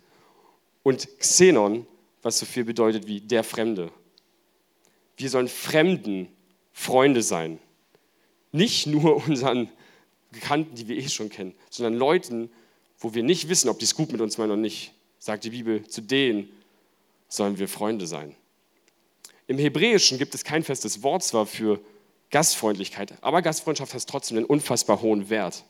und 0.83 1.07
Xenon, 1.19 1.85
was 2.21 2.39
so 2.39 2.45
viel 2.45 2.63
bedeutet 2.63 3.07
wie 3.07 3.21
der 3.21 3.43
Fremde. 3.43 3.91
Wir 5.17 5.29
sollen 5.29 5.47
Fremden 5.47 6.27
Freunde 6.71 7.21
sein. 7.21 7.59
Nicht 8.51 8.87
nur 8.87 9.15
unseren 9.27 9.69
Bekannten, 10.31 10.75
die 10.75 10.87
wir 10.87 10.97
eh 10.97 11.09
schon 11.09 11.29
kennen, 11.29 11.53
sondern 11.69 11.95
Leuten, 11.95 12.49
wo 12.97 13.13
wir 13.13 13.23
nicht 13.23 13.49
wissen, 13.49 13.69
ob 13.69 13.79
die 13.79 13.85
es 13.85 13.95
gut 13.95 14.11
mit 14.11 14.21
uns 14.21 14.37
meinen 14.37 14.51
oder 14.51 14.61
nicht, 14.61 14.93
sagt 15.19 15.43
die 15.43 15.49
Bibel, 15.49 15.87
zu 15.87 16.01
denen 16.01 16.49
sollen 17.31 17.57
wir 17.57 17.67
Freunde 17.67 18.05
sein. 18.07 18.35
Im 19.47 19.57
Hebräischen 19.57 20.17
gibt 20.17 20.35
es 20.35 20.43
kein 20.43 20.63
festes 20.63 21.01
Wort 21.01 21.23
zwar 21.23 21.45
für 21.45 21.79
Gastfreundlichkeit, 22.29 23.13
aber 23.21 23.41
Gastfreundschaft 23.41 23.93
hat 23.93 24.07
trotzdem 24.07 24.37
einen 24.37 24.45
unfassbar 24.45 25.01
hohen 25.01 25.29
Wert. 25.29 25.63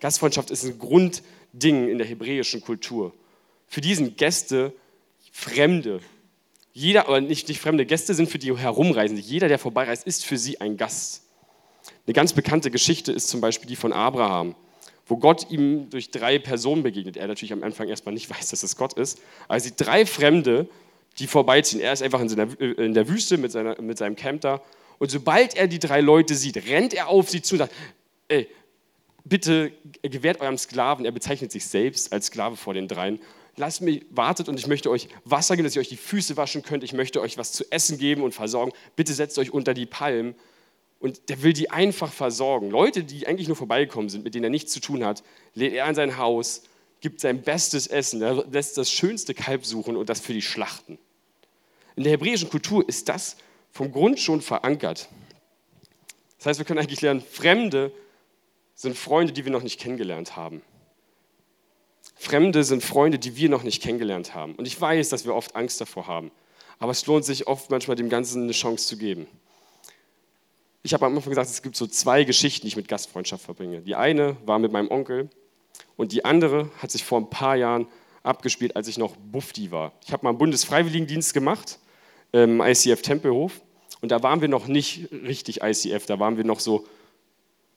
Gastfreundschaft 0.00 0.50
ist 0.50 0.64
ein 0.64 0.78
Grundding 0.78 1.88
in 1.88 1.98
der 1.98 2.06
hebräischen 2.06 2.60
Kultur. 2.60 3.14
Für 3.66 3.80
diesen 3.80 4.16
Gäste 4.16 4.72
Fremde. 5.32 6.00
Jeder, 6.72 7.08
aber 7.08 7.20
nicht, 7.20 7.48
nicht 7.48 7.60
fremde 7.60 7.84
Gäste 7.84 8.14
sind 8.14 8.30
für 8.30 8.38
die 8.38 8.56
Herumreisende. 8.56 9.20
Jeder, 9.20 9.48
der 9.48 9.58
vorbeireist, 9.58 10.06
ist 10.06 10.24
für 10.24 10.38
sie 10.38 10.60
ein 10.62 10.78
Gast. 10.78 11.24
Eine 12.06 12.14
ganz 12.14 12.32
bekannte 12.32 12.70
Geschichte 12.70 13.12
ist 13.12 13.28
zum 13.28 13.42
Beispiel 13.42 13.68
die 13.68 13.76
von 13.76 13.92
Abraham, 13.92 14.54
wo 15.06 15.18
Gott 15.18 15.50
ihm 15.50 15.90
durch 15.90 16.10
drei 16.10 16.38
Personen 16.38 16.82
begegnet. 16.82 17.18
Er 17.18 17.28
natürlich 17.28 17.52
am 17.52 17.62
Anfang 17.62 17.88
erstmal 17.88 18.14
nicht 18.14 18.30
weiß, 18.34 18.48
dass 18.48 18.62
es 18.62 18.76
Gott 18.76 18.94
ist. 18.94 19.20
Aber 19.44 19.56
er 19.56 19.60
sieht 19.60 19.74
drei 19.76 20.06
Fremde, 20.06 20.68
die 21.18 21.26
vorbeiziehen. 21.26 21.80
Er 21.80 21.92
ist 21.92 22.02
einfach 22.02 22.20
in, 22.20 22.28
seiner, 22.28 22.48
äh, 22.60 22.72
in 22.84 22.94
der 22.94 23.08
Wüste 23.08 23.38
mit, 23.38 23.52
seiner, 23.52 23.80
mit 23.80 23.98
seinem 23.98 24.16
Camp 24.16 24.42
da. 24.42 24.62
Und 24.98 25.10
sobald 25.10 25.56
er 25.56 25.66
die 25.66 25.78
drei 25.78 26.00
Leute 26.00 26.34
sieht, 26.34 26.56
rennt 26.68 26.94
er 26.94 27.08
auf 27.08 27.30
sie 27.30 27.42
zu 27.42 27.54
und 27.54 27.58
sagt, 27.60 27.74
ey, 28.28 28.48
bitte 29.24 29.72
gewährt 30.02 30.40
eurem 30.40 30.56
Sklaven, 30.56 31.04
er 31.04 31.12
bezeichnet 31.12 31.52
sich 31.52 31.66
selbst 31.66 32.12
als 32.12 32.26
Sklave 32.26 32.56
vor 32.56 32.74
den 32.74 32.88
dreien, 32.88 33.20
lasst 33.56 33.82
mich, 33.82 34.04
wartet 34.10 34.48
und 34.48 34.58
ich 34.58 34.66
möchte 34.66 34.90
euch 34.90 35.08
Wasser 35.24 35.56
geben, 35.56 35.64
dass 35.64 35.76
ihr 35.76 35.80
euch 35.80 35.88
die 35.88 35.96
Füße 35.96 36.36
waschen 36.36 36.62
könnt, 36.62 36.84
ich 36.84 36.92
möchte 36.92 37.20
euch 37.20 37.36
was 37.36 37.52
zu 37.52 37.64
essen 37.70 37.98
geben 37.98 38.22
und 38.22 38.32
versorgen, 38.32 38.72
bitte 38.94 39.12
setzt 39.12 39.38
euch 39.38 39.52
unter 39.52 39.74
die 39.74 39.86
Palmen. 39.86 40.34
Und 40.98 41.28
der 41.28 41.42
will 41.42 41.52
die 41.52 41.70
einfach 41.70 42.10
versorgen. 42.10 42.70
Leute, 42.70 43.04
die 43.04 43.26
eigentlich 43.26 43.48
nur 43.48 43.56
vorbeigekommen 43.56 44.08
sind, 44.08 44.24
mit 44.24 44.34
denen 44.34 44.44
er 44.44 44.50
nichts 44.50 44.72
zu 44.72 44.80
tun 44.80 45.04
hat, 45.04 45.22
lädt 45.52 45.74
er 45.74 45.86
in 45.86 45.94
sein 45.94 46.16
Haus, 46.16 46.62
gibt 47.00 47.20
sein 47.20 47.42
bestes 47.42 47.86
Essen, 47.86 48.22
er 48.22 48.46
lässt 48.50 48.78
das 48.78 48.90
schönste 48.90 49.34
Kalb 49.34 49.66
suchen 49.66 49.96
und 49.96 50.08
das 50.08 50.20
für 50.20 50.32
die 50.32 50.40
Schlachten. 50.40 50.98
In 51.96 52.04
der 52.04 52.12
hebräischen 52.12 52.50
Kultur 52.50 52.86
ist 52.86 53.08
das 53.08 53.36
vom 53.72 53.90
Grund 53.90 54.20
schon 54.20 54.42
verankert. 54.42 55.08
Das 56.38 56.46
heißt, 56.46 56.60
wir 56.60 56.66
können 56.66 56.78
eigentlich 56.78 57.00
lernen, 57.00 57.22
Fremde 57.22 57.90
sind 58.74 58.96
Freunde, 58.96 59.32
die 59.32 59.44
wir 59.44 59.52
noch 59.52 59.62
nicht 59.62 59.80
kennengelernt 59.80 60.36
haben. 60.36 60.62
Fremde 62.14 62.64
sind 62.64 62.84
Freunde, 62.84 63.18
die 63.18 63.36
wir 63.36 63.48
noch 63.48 63.62
nicht 63.62 63.82
kennengelernt 63.82 64.34
haben. 64.34 64.54
Und 64.54 64.66
ich 64.66 64.78
weiß, 64.78 65.08
dass 65.08 65.24
wir 65.24 65.34
oft 65.34 65.56
Angst 65.56 65.80
davor 65.80 66.06
haben. 66.06 66.30
Aber 66.78 66.92
es 66.92 67.06
lohnt 67.06 67.24
sich 67.24 67.46
oft 67.46 67.70
manchmal 67.70 67.96
dem 67.96 68.10
Ganzen 68.10 68.42
eine 68.42 68.52
Chance 68.52 68.86
zu 68.86 68.98
geben. 68.98 69.26
Ich 70.82 70.92
habe 70.92 71.06
am 71.06 71.16
Anfang 71.16 71.30
gesagt, 71.30 71.48
es 71.48 71.62
gibt 71.62 71.76
so 71.76 71.86
zwei 71.86 72.24
Geschichten, 72.24 72.62
die 72.62 72.68
ich 72.68 72.76
mit 72.76 72.88
Gastfreundschaft 72.88 73.44
verbringe. 73.44 73.80
Die 73.80 73.94
eine 73.94 74.36
war 74.44 74.58
mit 74.58 74.70
meinem 74.70 74.90
Onkel 74.90 75.30
und 75.96 76.12
die 76.12 76.24
andere 76.24 76.70
hat 76.78 76.90
sich 76.90 77.04
vor 77.04 77.18
ein 77.18 77.30
paar 77.30 77.56
Jahren 77.56 77.88
abgespielt, 78.22 78.76
als 78.76 78.86
ich 78.86 78.98
noch 78.98 79.16
Bufti 79.16 79.70
war. 79.70 79.92
Ich 80.04 80.12
habe 80.12 80.24
mal 80.24 80.30
einen 80.30 80.38
Bundesfreiwilligendienst 80.38 81.32
gemacht 81.34 81.78
ähm, 82.32 82.60
ICF 82.60 83.02
Tempelhof. 83.02 83.60
Und 84.00 84.10
da 84.10 84.22
waren 84.22 84.40
wir 84.40 84.48
noch 84.48 84.66
nicht 84.66 85.10
richtig 85.12 85.62
ICF, 85.62 86.06
da 86.06 86.18
waren 86.18 86.36
wir 86.36 86.44
noch 86.44 86.60
so 86.60 86.86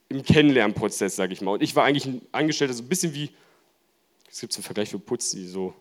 im 0.09 0.23
Kennenlernprozess, 0.23 1.15
sage 1.15 1.33
ich 1.33 1.41
mal. 1.41 1.51
Und 1.51 1.63
ich 1.63 1.75
war 1.75 1.85
eigentlich 1.85 2.05
ein 2.05 2.21
Angestellter, 2.31 2.73
so 2.73 2.83
ein 2.83 2.89
bisschen 2.89 3.13
wie, 3.13 3.29
es 4.29 4.41
gibt 4.41 4.53
so 4.53 4.57
einen 4.57 4.63
Vergleich 4.63 4.89
für 4.89 4.99
Putzi, 4.99 5.45
so. 5.45 5.73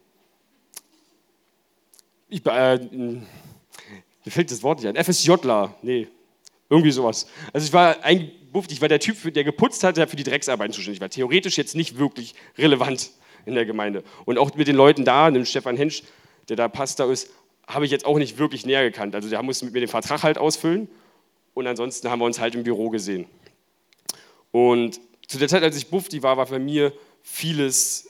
Ich, 2.29 2.45
äh, 2.45 2.79
mir 2.79 3.27
fällt 4.27 4.51
das 4.51 4.63
Wort 4.63 4.83
nicht 4.83 4.89
ein, 4.89 5.03
FSJler, 5.03 5.75
nee, 5.83 6.09
irgendwie 6.69 6.91
sowas. 6.91 7.27
Also 7.53 7.67
ich 7.67 7.73
war 7.73 8.03
ein 8.05 8.31
ich 8.69 8.81
war 8.81 8.89
der 8.89 9.01
Typ, 9.01 9.33
der 9.35 9.45
geputzt 9.45 9.85
hat, 9.85 9.97
der 9.97 10.09
für 10.09 10.17
die 10.17 10.25
Drecksarbeiten 10.25 10.73
zuständig 10.73 11.01
war. 11.01 11.09
Theoretisch 11.09 11.59
jetzt 11.59 11.77
nicht 11.77 11.99
wirklich 11.99 12.35
relevant 12.57 13.11
in 13.47 13.55
der 13.55 13.65
Gemeinde. 13.65 14.03
Und 14.25 14.39
auch 14.39 14.55
mit 14.55 14.69
den 14.69 14.77
Leuten 14.77 15.05
da, 15.05 15.31
dem 15.31 15.45
Stefan 15.45 15.77
Hensch, 15.77 16.03
der 16.49 16.57
da 16.57 16.69
Pastor 16.69 17.11
ist, 17.11 17.31
habe 17.69 17.85
ich 17.85 17.91
jetzt 17.91 18.07
auch 18.07 18.19
nicht 18.19 18.39
wirklich 18.39 18.65
näher 18.67 18.83
gekannt. 18.83 19.15
Also 19.15 19.29
der 19.29 19.43
musste 19.43 19.67
mit 19.67 19.75
mir 19.75 19.81
den 19.81 19.89
Vertrag 19.89 20.23
halt 20.23 20.39
ausfüllen 20.39 20.89
und 21.55 21.67
ansonsten 21.67 22.11
haben 22.11 22.19
wir 22.19 22.25
uns 22.25 22.41
halt 22.41 22.55
im 22.55 22.65
Büro 22.65 22.89
gesehen. 22.89 23.27
Und 24.51 24.99
zu 25.27 25.39
der 25.39 25.49
Zeit, 25.49 25.63
als 25.63 25.77
ich 25.77 25.89
Bufti 25.89 26.23
war, 26.23 26.39
war 26.39 26.47
bei 26.47 26.59
mir 26.59 26.93
vieles 27.23 28.09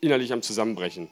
innerlich 0.00 0.32
am 0.32 0.42
Zusammenbrechen. 0.42 1.08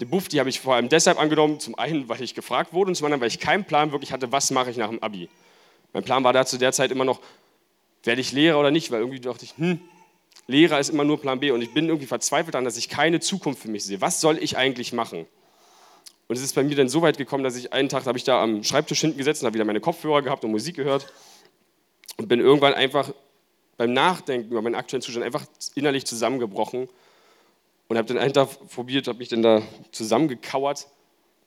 Den 0.00 0.08
Bufti 0.08 0.36
habe 0.36 0.48
ich 0.48 0.60
vor 0.60 0.76
allem 0.76 0.88
deshalb 0.88 1.18
angenommen, 1.18 1.58
zum 1.58 1.76
einen, 1.76 2.08
weil 2.08 2.22
ich 2.22 2.36
gefragt 2.36 2.72
wurde 2.72 2.90
und 2.90 2.94
zum 2.94 3.06
anderen, 3.06 3.20
weil 3.20 3.28
ich 3.28 3.40
keinen 3.40 3.64
Plan 3.64 3.90
wirklich 3.90 4.12
hatte, 4.12 4.30
was 4.30 4.52
mache 4.52 4.70
ich 4.70 4.76
nach 4.76 4.88
dem 4.88 5.02
Abi. 5.02 5.28
Mein 5.92 6.04
Plan 6.04 6.22
war 6.22 6.32
da 6.32 6.46
zu 6.46 6.56
der 6.56 6.70
Zeit 6.70 6.92
immer 6.92 7.04
noch, 7.04 7.20
werde 8.04 8.20
ich 8.20 8.30
Lehrer 8.30 8.60
oder 8.60 8.70
nicht, 8.70 8.92
weil 8.92 9.00
irgendwie 9.00 9.18
dachte 9.18 9.44
ich, 9.44 9.56
hm, 9.56 9.80
Lehrer 10.46 10.78
ist 10.78 10.90
immer 10.90 11.02
nur 11.02 11.20
Plan 11.20 11.40
B 11.40 11.50
und 11.50 11.62
ich 11.62 11.74
bin 11.74 11.86
irgendwie 11.86 12.06
verzweifelt 12.06 12.54
daran, 12.54 12.64
dass 12.64 12.76
ich 12.76 12.88
keine 12.88 13.18
Zukunft 13.18 13.60
für 13.60 13.68
mich 13.68 13.84
sehe. 13.84 14.00
Was 14.00 14.20
soll 14.20 14.38
ich 14.40 14.56
eigentlich 14.56 14.92
machen? 14.92 15.26
Und 16.28 16.36
es 16.36 16.42
ist 16.42 16.54
bei 16.54 16.62
mir 16.62 16.76
dann 16.76 16.88
so 16.88 17.00
weit 17.00 17.16
gekommen, 17.16 17.42
dass 17.42 17.56
ich 17.56 17.72
einen 17.72 17.88
Tag, 17.88 18.04
habe 18.06 18.18
ich 18.18 18.24
da 18.24 18.42
am 18.42 18.62
Schreibtisch 18.62 19.00
hinten 19.00 19.16
gesessen, 19.16 19.46
habe 19.46 19.54
wieder 19.54 19.64
meine 19.64 19.80
Kopfhörer 19.80 20.22
gehabt 20.22 20.44
und 20.44 20.50
Musik 20.50 20.76
gehört 20.76 21.10
und 22.18 22.28
bin 22.28 22.38
irgendwann 22.38 22.74
einfach 22.74 23.12
beim 23.78 23.94
Nachdenken 23.94 24.50
über 24.50 24.60
meinen 24.60 24.74
aktuellen 24.74 25.00
Zustand 25.00 25.24
einfach 25.24 25.46
innerlich 25.74 26.04
zusammengebrochen 26.04 26.88
und 27.88 27.96
habe 27.96 28.06
dann 28.06 28.18
einen 28.18 28.34
Tag 28.34 28.48
probiert, 28.68 29.08
habe 29.08 29.18
mich 29.18 29.28
dann 29.28 29.42
da 29.42 29.62
zusammengekauert 29.90 30.86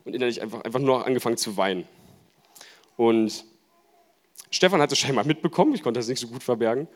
und 0.04 0.16
innerlich 0.16 0.42
einfach, 0.42 0.62
einfach 0.62 0.80
nur 0.80 1.06
angefangen 1.06 1.38
zu 1.38 1.58
weinen. 1.58 1.88
Und 2.98 3.46
Stefan 4.50 4.82
hat 4.82 4.92
es 4.92 4.98
scheinbar 4.98 5.26
mitbekommen, 5.26 5.76
ich 5.76 5.84
konnte 5.84 6.00
das 6.00 6.08
nicht 6.08 6.20
so 6.20 6.28
gut 6.28 6.42
verbergen. 6.42 6.88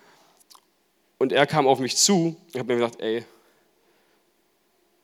Und 1.19 1.31
er 1.31 1.45
kam 1.45 1.67
auf 1.67 1.79
mich 1.79 1.95
zu 1.95 2.35
und 2.53 2.59
hat 2.59 2.67
mir 2.67 2.75
gesagt, 2.75 2.99
ey, 2.99 3.23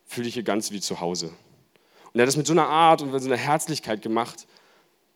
fühle 0.06 0.24
dich 0.24 0.34
hier 0.34 0.42
ganz 0.42 0.70
wie 0.72 0.80
zu 0.80 1.00
Hause. 1.00 1.32
Und 2.12 2.20
er 2.20 2.22
hat 2.22 2.28
das 2.28 2.36
mit 2.36 2.46
so 2.46 2.52
einer 2.52 2.66
Art 2.66 3.02
und 3.02 3.18
so 3.18 3.26
einer 3.26 3.36
Herzlichkeit 3.36 4.02
gemacht, 4.02 4.46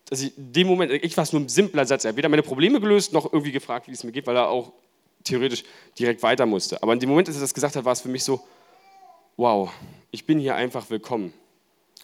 dass 0.09 0.23
ich 0.23 0.37
in 0.39 0.53
dem 0.53 0.67
Moment, 0.67 0.93
ich 0.93 1.17
war 1.17 1.25
es 1.25 1.33
nur 1.33 1.43
ein 1.43 1.49
simpler 1.49 1.85
Satz, 1.85 2.05
er 2.05 2.11
hat 2.11 2.17
weder 2.17 2.29
meine 2.29 2.43
Probleme 2.43 2.81
gelöst, 2.81 3.13
noch 3.13 3.33
irgendwie 3.33 3.53
gefragt, 3.53 3.89
wie 3.89 3.93
es 3.93 4.05
mir 4.05 4.13
geht, 4.13 4.27
weil 4.27 4.37
er 4.37 4.49
auch 4.49 4.73
theoretisch 5.25 5.65
direkt 5.99 6.23
weiter 6.23 6.47
musste. 6.47 6.83
Aber 6.83 6.93
in 6.93 7.01
dem 7.01 7.09
Moment, 7.09 7.29
als 7.29 7.37
er 7.37 7.41
das 7.41 7.53
gesagt 7.53 7.77
hat, 7.77 7.85
war 7.85 7.93
es 7.93 8.01
für 8.01 8.09
mich 8.09 8.23
so, 8.25 8.41
wow, 9.37 9.71
ich 10.11 10.25
bin 10.25 10.39
hier 10.39 10.55
einfach 10.55 10.89
willkommen. 10.89 11.33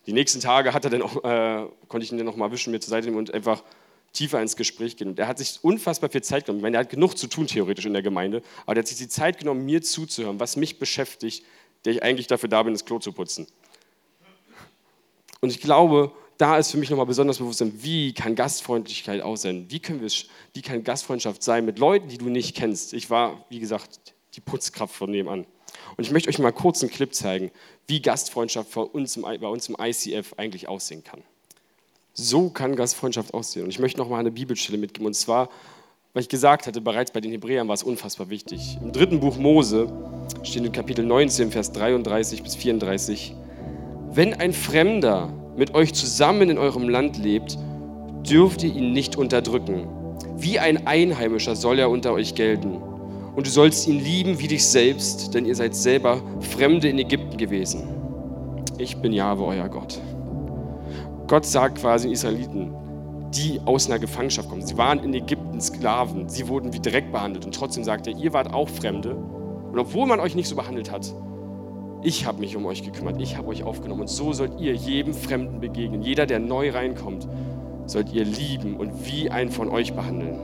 Die 0.06 0.12
nächsten 0.12 0.40
Tage 0.40 0.74
hat 0.74 0.84
er 0.84 0.90
dann 0.90 1.02
auch, 1.02 1.24
äh, 1.24 1.66
konnte 1.88 2.04
ich 2.04 2.10
ihn 2.10 2.18
dann 2.18 2.26
noch 2.26 2.36
mal 2.36 2.50
wischen, 2.50 2.72
mir 2.72 2.80
zur 2.80 2.90
Seite 2.90 3.06
nehmen 3.06 3.18
und 3.18 3.32
einfach 3.32 3.62
tiefer 4.12 4.42
ins 4.42 4.56
Gespräch 4.56 4.96
gehen. 4.96 5.08
Und 5.08 5.18
er 5.18 5.28
hat 5.28 5.38
sich 5.38 5.60
unfassbar 5.62 6.10
viel 6.10 6.22
Zeit 6.22 6.44
genommen. 6.44 6.58
Ich 6.58 6.62
meine, 6.62 6.76
er 6.76 6.80
hat 6.80 6.90
genug 6.90 7.16
zu 7.16 7.28
tun 7.28 7.46
theoretisch 7.46 7.86
in 7.86 7.92
der 7.92 8.02
Gemeinde, 8.02 8.42
aber 8.66 8.76
er 8.76 8.80
hat 8.80 8.88
sich 8.88 8.98
die 8.98 9.08
Zeit 9.08 9.38
genommen, 9.38 9.64
mir 9.64 9.80
zuzuhören, 9.80 10.40
was 10.40 10.56
mich 10.56 10.78
beschäftigt, 10.78 11.44
der 11.84 11.92
ich 11.92 12.02
eigentlich 12.02 12.26
dafür 12.26 12.48
da 12.48 12.62
bin, 12.62 12.74
das 12.74 12.84
Klo 12.84 12.98
zu 12.98 13.12
putzen. 13.12 13.46
Und 15.42 15.50
ich 15.50 15.60
glaube, 15.60 16.12
da 16.38 16.56
ist 16.56 16.70
für 16.70 16.78
mich 16.78 16.88
nochmal 16.88 17.06
besonders 17.06 17.38
bewusst, 17.38 17.64
wie 17.82 18.14
kann 18.14 18.36
Gastfreundlichkeit 18.36 19.20
aussehen? 19.22 19.66
Wie, 19.68 19.80
können 19.80 20.00
wir, 20.00 20.10
wie 20.54 20.62
kann 20.62 20.84
Gastfreundschaft 20.84 21.42
sein 21.42 21.64
mit 21.64 21.78
Leuten, 21.78 22.08
die 22.08 22.18
du 22.18 22.28
nicht 22.28 22.56
kennst? 22.56 22.94
Ich 22.94 23.10
war, 23.10 23.44
wie 23.48 23.58
gesagt, 23.58 24.14
die 24.34 24.40
Putzkraft 24.40 24.94
von 24.94 25.10
nebenan. 25.10 25.44
Und 25.96 26.04
ich 26.04 26.12
möchte 26.12 26.28
euch 26.28 26.38
mal 26.38 26.52
kurz 26.52 26.82
einen 26.82 26.92
Clip 26.92 27.12
zeigen, 27.12 27.50
wie 27.88 28.00
Gastfreundschaft 28.00 28.72
bei 28.72 28.82
uns 28.82 29.16
im, 29.16 29.22
bei 29.22 29.48
uns 29.48 29.68
im 29.68 29.76
ICF 29.78 30.34
eigentlich 30.36 30.68
aussehen 30.68 31.02
kann. 31.02 31.22
So 32.12 32.50
kann 32.50 32.76
Gastfreundschaft 32.76 33.34
aussehen. 33.34 33.64
Und 33.64 33.70
ich 33.70 33.78
möchte 33.78 33.98
nochmal 33.98 34.20
eine 34.20 34.30
Bibelstelle 34.30 34.78
mitgeben. 34.78 35.06
Und 35.06 35.14
zwar, 35.14 35.48
weil 36.12 36.22
ich 36.22 36.28
gesagt 36.28 36.68
hatte, 36.68 36.80
bereits 36.80 37.10
bei 37.10 37.20
den 37.20 37.32
Hebräern 37.32 37.66
war 37.66 37.74
es 37.74 37.82
unfassbar 37.82 38.30
wichtig. 38.30 38.78
Im 38.80 38.92
dritten 38.92 39.18
Buch 39.18 39.38
Mose 39.38 39.92
steht 40.44 40.64
in 40.64 40.72
Kapitel 40.72 41.04
19, 41.04 41.50
Vers 41.50 41.72
33 41.72 42.42
bis 42.42 42.54
34, 42.54 43.34
wenn 44.14 44.34
ein 44.34 44.52
Fremder 44.52 45.32
mit 45.56 45.74
euch 45.74 45.94
zusammen 45.94 46.50
in 46.50 46.58
eurem 46.58 46.88
Land 46.88 47.18
lebt, 47.18 47.58
dürft 48.28 48.62
ihr 48.62 48.74
ihn 48.74 48.92
nicht 48.92 49.16
unterdrücken. 49.16 49.88
Wie 50.36 50.58
ein 50.58 50.86
Einheimischer 50.86 51.56
soll 51.56 51.78
er 51.78 51.90
unter 51.90 52.12
euch 52.12 52.34
gelten. 52.34 52.76
Und 53.34 53.46
du 53.46 53.50
sollst 53.50 53.86
ihn 53.86 53.98
lieben 53.98 54.38
wie 54.38 54.48
dich 54.48 54.66
selbst, 54.66 55.34
denn 55.34 55.46
ihr 55.46 55.54
seid 55.54 55.74
selber 55.74 56.20
Fremde 56.40 56.88
in 56.88 56.98
Ägypten 56.98 57.36
gewesen. 57.36 57.88
Ich 58.78 58.96
bin 58.96 59.12
Jahwe, 59.12 59.44
euer 59.44 59.68
Gott. 59.68 60.00
Gott 61.26 61.46
sagt 61.46 61.78
quasi 61.78 62.08
den 62.08 62.12
Israeliten, 62.12 62.74
die 63.34 63.60
aus 63.64 63.86
einer 63.86 63.98
Gefangenschaft 63.98 64.48
kommen. 64.48 64.66
Sie 64.66 64.76
waren 64.76 64.98
in 64.98 65.14
Ägypten 65.14 65.60
Sklaven, 65.60 66.28
sie 66.28 66.48
wurden 66.48 66.72
wie 66.72 66.80
Dreck 66.80 67.10
behandelt 67.10 67.46
und 67.46 67.54
trotzdem 67.54 67.84
sagt 67.84 68.06
er, 68.06 68.16
ihr 68.16 68.32
wart 68.32 68.52
auch 68.52 68.68
Fremde. 68.68 69.14
Und 69.14 69.78
obwohl 69.78 70.06
man 70.06 70.20
euch 70.20 70.34
nicht 70.34 70.48
so 70.48 70.56
behandelt 70.56 70.90
hat, 70.90 71.14
ich 72.02 72.26
habe 72.26 72.40
mich 72.40 72.56
um 72.56 72.66
euch 72.66 72.82
gekümmert, 72.82 73.20
ich 73.20 73.36
habe 73.36 73.48
euch 73.48 73.62
aufgenommen 73.62 74.02
und 74.02 74.08
so 74.08 74.32
sollt 74.32 74.60
ihr 74.60 74.74
jedem 74.74 75.14
Fremden 75.14 75.60
begegnen. 75.60 76.02
Jeder, 76.02 76.26
der 76.26 76.40
neu 76.40 76.70
reinkommt, 76.70 77.28
sollt 77.86 78.12
ihr 78.12 78.24
lieben 78.24 78.76
und 78.76 79.06
wie 79.06 79.30
einen 79.30 79.50
von 79.50 79.68
euch 79.68 79.92
behandeln. 79.94 80.38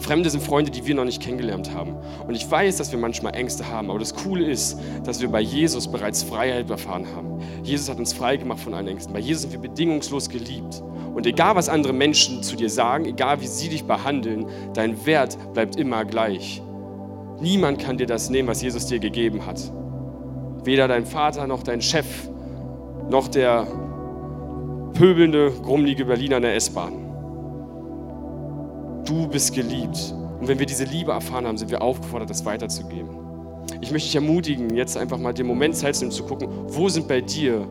Fremde 0.00 0.28
sind 0.30 0.42
Freunde, 0.42 0.72
die 0.72 0.84
wir 0.84 0.96
noch 0.96 1.04
nicht 1.04 1.22
kennengelernt 1.22 1.72
haben. 1.72 1.94
Und 2.26 2.34
ich 2.34 2.50
weiß, 2.50 2.76
dass 2.76 2.90
wir 2.90 2.98
manchmal 2.98 3.36
Ängste 3.36 3.68
haben, 3.68 3.88
aber 3.88 4.00
das 4.00 4.14
Coole 4.14 4.44
ist, 4.44 4.78
dass 5.04 5.20
wir 5.20 5.28
bei 5.28 5.40
Jesus 5.40 5.86
bereits 5.86 6.24
Freiheit 6.24 6.68
erfahren 6.68 7.06
haben. 7.14 7.40
Jesus 7.62 7.88
hat 7.88 7.98
uns 7.98 8.12
frei 8.12 8.36
gemacht 8.36 8.58
von 8.58 8.74
allen 8.74 8.88
Ängsten. 8.88 9.12
Bei 9.12 9.20
Jesus 9.20 9.42
sind 9.42 9.52
wir 9.52 9.60
bedingungslos 9.60 10.28
geliebt. 10.28 10.82
Und 11.14 11.24
egal, 11.26 11.54
was 11.54 11.68
andere 11.68 11.92
Menschen 11.92 12.42
zu 12.42 12.56
dir 12.56 12.68
sagen, 12.68 13.04
egal, 13.04 13.40
wie 13.42 13.46
sie 13.46 13.68
dich 13.68 13.84
behandeln, 13.84 14.46
dein 14.74 15.06
Wert 15.06 15.38
bleibt 15.52 15.76
immer 15.76 16.04
gleich. 16.04 16.60
Niemand 17.40 17.78
kann 17.78 17.96
dir 17.96 18.06
das 18.06 18.28
nehmen, 18.28 18.48
was 18.48 18.60
Jesus 18.60 18.86
dir 18.86 18.98
gegeben 18.98 19.46
hat. 19.46 19.72
Weder 20.64 20.88
dein 20.88 21.04
Vater 21.04 21.46
noch 21.46 21.62
dein 21.62 21.82
Chef 21.82 22.28
noch 23.10 23.28
der 23.28 23.66
pöbelnde, 24.94 25.52
grummelige 25.62 26.04
Berliner 26.04 26.36
in 26.36 26.42
der 26.42 26.54
S-Bahn. 26.54 26.92
Du 29.04 29.26
bist 29.28 29.54
geliebt. 29.54 30.14
Und 30.40 30.48
wenn 30.48 30.58
wir 30.58 30.66
diese 30.66 30.84
Liebe 30.84 31.12
erfahren 31.12 31.46
haben, 31.46 31.56
sind 31.56 31.70
wir 31.70 31.82
aufgefordert, 31.82 32.30
das 32.30 32.44
weiterzugeben. 32.44 33.10
Ich 33.80 33.90
möchte 33.90 34.08
dich 34.08 34.16
ermutigen, 34.16 34.74
jetzt 34.74 34.96
einfach 34.96 35.18
mal 35.18 35.32
den 35.32 35.46
Moment 35.46 35.76
Zeit 35.76 35.96
zu 35.96 36.04
nehmen, 36.04 36.12
zu 36.12 36.24
gucken, 36.24 36.48
wo 36.68 36.88
sind 36.88 37.08
bei 37.08 37.20
dir 37.20 37.66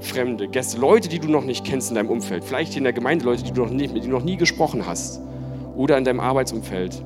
Fremde, 0.00 0.48
Gäste, 0.48 0.78
Leute, 0.78 1.08
die 1.08 1.20
du 1.20 1.28
noch 1.28 1.44
nicht 1.44 1.64
kennst 1.64 1.90
in 1.90 1.94
deinem 1.94 2.10
Umfeld. 2.10 2.44
Vielleicht 2.44 2.76
in 2.76 2.82
der 2.82 2.92
Gemeinde 2.92 3.24
Leute, 3.24 3.44
die 3.44 3.52
du 3.52 3.62
noch 3.62 3.70
nie, 3.70 3.82
mit 3.82 3.96
denen 3.96 4.10
du 4.10 4.18
noch 4.18 4.24
nie 4.24 4.36
gesprochen 4.36 4.84
hast. 4.86 5.20
Oder 5.76 5.96
in 5.96 6.04
deinem 6.04 6.20
Arbeitsumfeld. 6.20 7.04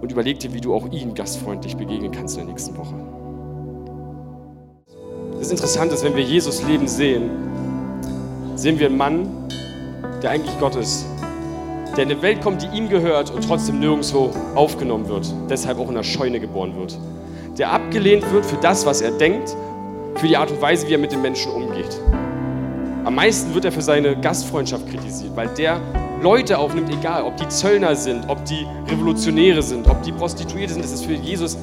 Und 0.00 0.12
überleg 0.12 0.38
dir, 0.38 0.52
wie 0.54 0.60
du 0.60 0.74
auch 0.74 0.90
ihnen 0.92 1.14
gastfreundlich 1.14 1.76
begegnen 1.76 2.12
kannst 2.12 2.36
in 2.36 2.44
der 2.44 2.52
nächsten 2.52 2.76
Woche. 2.76 2.94
Das 5.38 5.50
Interessante 5.50 5.94
ist, 5.94 6.04
wenn 6.04 6.16
wir 6.16 6.24
Jesus 6.24 6.62
leben 6.62 6.88
sehen, 6.88 7.30
sehen 8.54 8.78
wir 8.78 8.86
einen 8.86 8.96
Mann, 8.96 9.28
der 10.22 10.30
eigentlich 10.30 10.58
Gott 10.58 10.76
ist 10.76 11.06
der 11.96 12.04
in 12.04 12.10
eine 12.10 12.22
Welt 12.22 12.42
kommt, 12.42 12.62
die 12.62 12.66
ihm 12.76 12.88
gehört 12.88 13.30
und 13.30 13.46
trotzdem 13.46 13.80
nirgendwo 13.80 14.30
aufgenommen 14.54 15.08
wird, 15.08 15.32
deshalb 15.48 15.78
auch 15.78 15.88
in 15.88 15.94
der 15.94 16.02
Scheune 16.02 16.40
geboren 16.40 16.76
wird. 16.76 16.98
Der 17.56 17.72
abgelehnt 17.72 18.30
wird 18.32 18.44
für 18.44 18.56
das, 18.56 18.84
was 18.84 19.00
er 19.00 19.12
denkt, 19.12 19.56
für 20.16 20.28
die 20.28 20.36
Art 20.36 20.50
und 20.50 20.60
Weise, 20.60 20.86
wie 20.88 20.92
er 20.92 20.98
mit 20.98 21.12
den 21.12 21.22
Menschen 21.22 21.52
umgeht. 21.52 21.98
Am 23.04 23.14
meisten 23.14 23.54
wird 23.54 23.64
er 23.64 23.72
für 23.72 23.82
seine 23.82 24.18
Gastfreundschaft 24.20 24.86
kritisiert, 24.88 25.34
weil 25.36 25.48
der 25.48 25.80
Leute 26.22 26.58
aufnimmt, 26.58 26.90
egal 26.90 27.22
ob 27.22 27.36
die 27.36 27.48
Zöllner 27.48 27.94
sind, 27.94 28.28
ob 28.28 28.44
die 28.44 28.66
Revolutionäre 28.88 29.62
sind, 29.62 29.88
ob 29.88 30.02
die 30.02 30.12
Prostituierte 30.12 30.74
sind, 30.74 30.84
das 30.84 30.92
ist 30.92 31.04
für 31.06 31.14
Jesus 31.14 31.56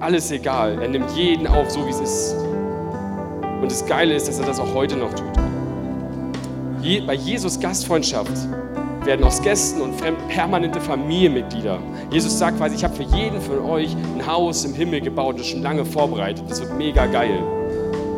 alles 0.00 0.30
egal. 0.30 0.80
Er 0.80 0.88
nimmt 0.88 1.10
jeden 1.14 1.46
auf, 1.46 1.70
so 1.70 1.84
wie 1.86 1.90
es 1.90 2.00
ist. 2.00 2.45
Und 3.60 3.70
das 3.70 3.86
Geile 3.86 4.14
ist, 4.14 4.28
dass 4.28 4.38
er 4.38 4.46
das 4.46 4.60
auch 4.60 4.74
heute 4.74 4.96
noch 4.96 5.12
tut. 5.14 5.32
Je, 6.82 7.00
bei 7.00 7.14
Jesus 7.14 7.58
Gastfreundschaft 7.58 8.32
werden 9.04 9.24
aus 9.24 9.40
Gästen 9.40 9.80
und 9.80 9.98
Fremden 9.98 10.26
permanente 10.28 10.80
Familienmitglieder. 10.80 11.78
Jesus 12.10 12.38
sagt 12.38 12.58
quasi, 12.58 12.76
ich 12.76 12.84
habe 12.84 12.94
für 12.94 13.04
jeden 13.16 13.40
von 13.40 13.60
euch 13.60 13.96
ein 14.14 14.26
Haus 14.26 14.64
im 14.64 14.74
Himmel 14.74 15.00
gebaut, 15.00 15.38
das 15.38 15.46
schon 15.46 15.62
lange 15.62 15.84
vorbereitet. 15.84 16.44
Das 16.48 16.60
wird 16.60 16.76
mega 16.76 17.06
geil. 17.06 17.42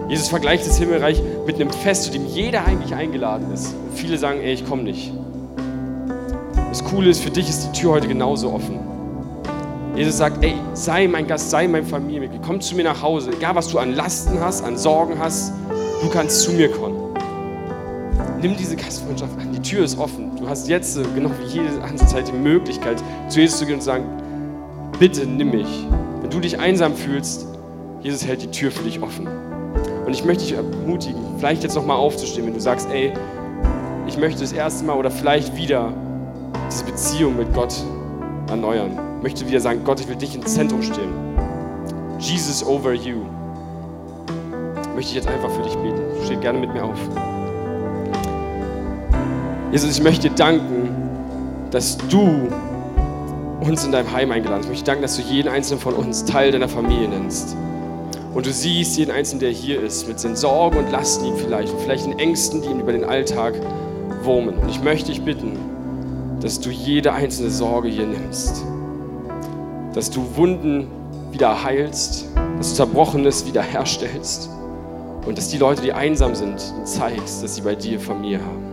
Jesus 0.09 0.29
vergleicht 0.29 0.67
das 0.67 0.79
Himmelreich 0.79 1.23
mit 1.47 1.57
einem 1.57 1.71
Fest, 1.71 2.05
zu 2.05 2.11
dem 2.11 2.27
jeder 2.27 2.65
eigentlich 2.65 2.95
eingeladen 2.95 3.53
ist. 3.53 3.75
Und 3.75 3.97
viele 3.97 4.17
sagen, 4.17 4.41
ey, 4.41 4.55
ich 4.55 4.67
komme 4.67 4.83
nicht. 4.83 5.13
Das 6.71 6.83
Coole 6.85 7.11
ist, 7.11 7.21
für 7.21 7.31
dich 7.31 7.49
ist 7.49 7.67
die 7.67 7.79
Tür 7.79 7.93
heute 7.93 8.09
genauso 8.09 8.53
offen. 8.53 8.88
Jesus 9.99 10.19
sagt, 10.19 10.45
ey, 10.45 10.55
sei 10.75 11.09
mein 11.09 11.27
Gast, 11.27 11.51
sei 11.51 11.67
mein 11.67 11.85
Familienmitglied, 11.85 12.41
komm 12.47 12.61
zu 12.61 12.77
mir 12.77 12.85
nach 12.85 13.03
Hause. 13.03 13.33
Egal, 13.33 13.57
was 13.57 13.67
du 13.67 13.81
an 13.81 13.97
Lasten 13.97 14.39
hast, 14.39 14.63
an 14.63 14.79
Sorgen 14.79 15.19
hast, 15.19 15.53
du 16.01 16.09
kannst 16.09 16.43
zu 16.43 16.53
mir 16.53 16.71
kommen. 16.71 17.17
Nimm 18.41 18.57
diese 18.57 18.77
Gastfreundschaft 18.77 19.37
an. 19.41 19.51
Die 19.53 19.61
Tür 19.61 19.85
ist 19.85 19.99
offen. 19.99 20.37
Du 20.37 20.49
hast 20.49 20.69
jetzt, 20.69 20.99
äh, 20.99 21.03
genau 21.17 21.33
wie 21.41 21.53
jede 21.53 21.83
andere 21.83 22.07
Zeit, 22.07 22.29
die 22.29 22.33
Möglichkeit, 22.33 23.03
zu 23.29 23.41
Jesus 23.41 23.59
zu 23.59 23.67
gehen 23.67 23.75
und 23.75 23.81
zu 23.81 23.87
sagen, 23.87 24.05
bitte 25.01 25.27
nimm 25.27 25.51
mich. 25.51 25.89
Wenn 26.21 26.31
du 26.31 26.39
dich 26.39 26.61
einsam 26.61 26.95
fühlst, 26.95 27.49
Jesus 28.01 28.25
hält 28.25 28.41
die 28.43 28.53
Tür 28.53 28.71
für 28.71 28.85
dich 28.85 29.03
offen. 29.03 29.27
Und 30.07 30.13
ich 30.13 30.25
möchte 30.25 30.45
dich 30.45 30.53
ermutigen, 30.53 31.21
vielleicht 31.39 31.65
jetzt 31.65 31.75
nochmal 31.75 31.97
aufzustehen, 31.97 32.47
wenn 32.47 32.55
du 32.55 32.61
sagst, 32.61 32.89
ey, 32.93 33.13
ich 34.07 34.17
möchte 34.17 34.43
das 34.43 34.53
erste 34.53 34.85
Mal 34.85 34.97
oder 34.97 35.11
vielleicht 35.11 35.57
wieder 35.57 35.93
diese 36.71 36.85
Beziehung 36.85 37.37
mit 37.37 37.53
Gott 37.53 37.75
erneuern. 38.49 39.08
Möchte 39.23 39.47
wieder 39.47 39.61
sagen, 39.61 39.83
Gott, 39.85 40.01
ich 40.01 40.09
will 40.09 40.17
dich 40.17 40.35
ins 40.35 40.55
Zentrum 40.55 40.83
stehen. 40.83 41.13
Jesus 42.19 42.65
over 42.65 42.93
you. 42.93 43.17
möchte 44.95 45.11
ich 45.11 45.15
jetzt 45.15 45.29
einfach 45.29 45.51
für 45.51 45.63
dich 45.63 45.75
beten. 45.77 46.01
Steht 46.25 46.41
gerne 46.41 46.59
mit 46.59 46.73
mir 46.73 46.85
auf. 46.85 46.99
Jesus, 49.73 49.97
ich 49.97 50.03
möchte 50.03 50.29
dir 50.29 50.35
danken, 50.35 50.89
dass 51.71 51.99
du 52.09 52.49
uns 53.61 53.85
in 53.85 53.93
deinem 53.93 54.11
Heim 54.13 54.31
eingeladen 54.31 54.61
hast. 54.61 54.65
Ich 54.67 54.71
möchte 54.71 54.85
danken, 54.87 55.03
dass 55.03 55.17
du 55.17 55.23
jeden 55.23 55.49
einzelnen 55.49 55.81
von 55.81 55.95
uns 55.95 56.25
Teil 56.25 56.53
deiner 56.53 56.69
Familie 56.69 57.09
nennst. 57.09 57.57
Und 58.35 58.47
du 58.47 58.53
siehst 58.53 58.97
jeden 58.99 59.11
Einzelnen, 59.11 59.41
der 59.41 59.51
hier 59.51 59.83
ist, 59.83 60.07
mit 60.07 60.23
den 60.23 60.37
Sorgen 60.37 60.79
und 60.79 60.91
Lasten, 60.91 61.25
die 61.25 61.31
ihm 61.31 61.37
vielleicht, 61.37 61.73
und 61.73 61.81
vielleicht 61.81 62.07
den 62.07 62.19
Ängsten, 62.19 62.63
die 62.63 62.69
ihm 62.69 62.81
über 62.81 62.93
den 62.93 63.05
Alltag 63.05 63.55
wurmen. 64.23 64.57
Und 64.59 64.69
ich 64.69 64.83
möchte 64.83 65.11
dich 65.11 65.23
bitten, 65.23 65.59
dass 66.41 66.61
du 66.61 66.71
jede 66.71 67.13
einzelne 67.13 67.51
Sorge 67.51 67.89
hier 67.89 68.07
nimmst. 68.07 68.65
Dass 69.95 70.11
du 70.11 70.37
Wunden 70.37 70.87
wieder 71.33 71.63
heilst, 71.65 72.27
dass 72.57 72.71
du 72.71 72.77
Zerbrochenes 72.77 73.47
wieder 73.47 73.63
herstellst 73.63 74.51
und 75.27 75.37
dass 75.37 75.49
die 75.49 75.59
Leute, 75.59 75.83
die 75.83 75.93
einsam 75.93 76.35
sind, 76.35 76.61
zeigst, 76.85 77.43
dass 77.43 77.57
sie 77.57 77.63
bei 77.63 77.75
dir 77.75 77.99
Familie 78.01 78.41
haben. 78.41 78.68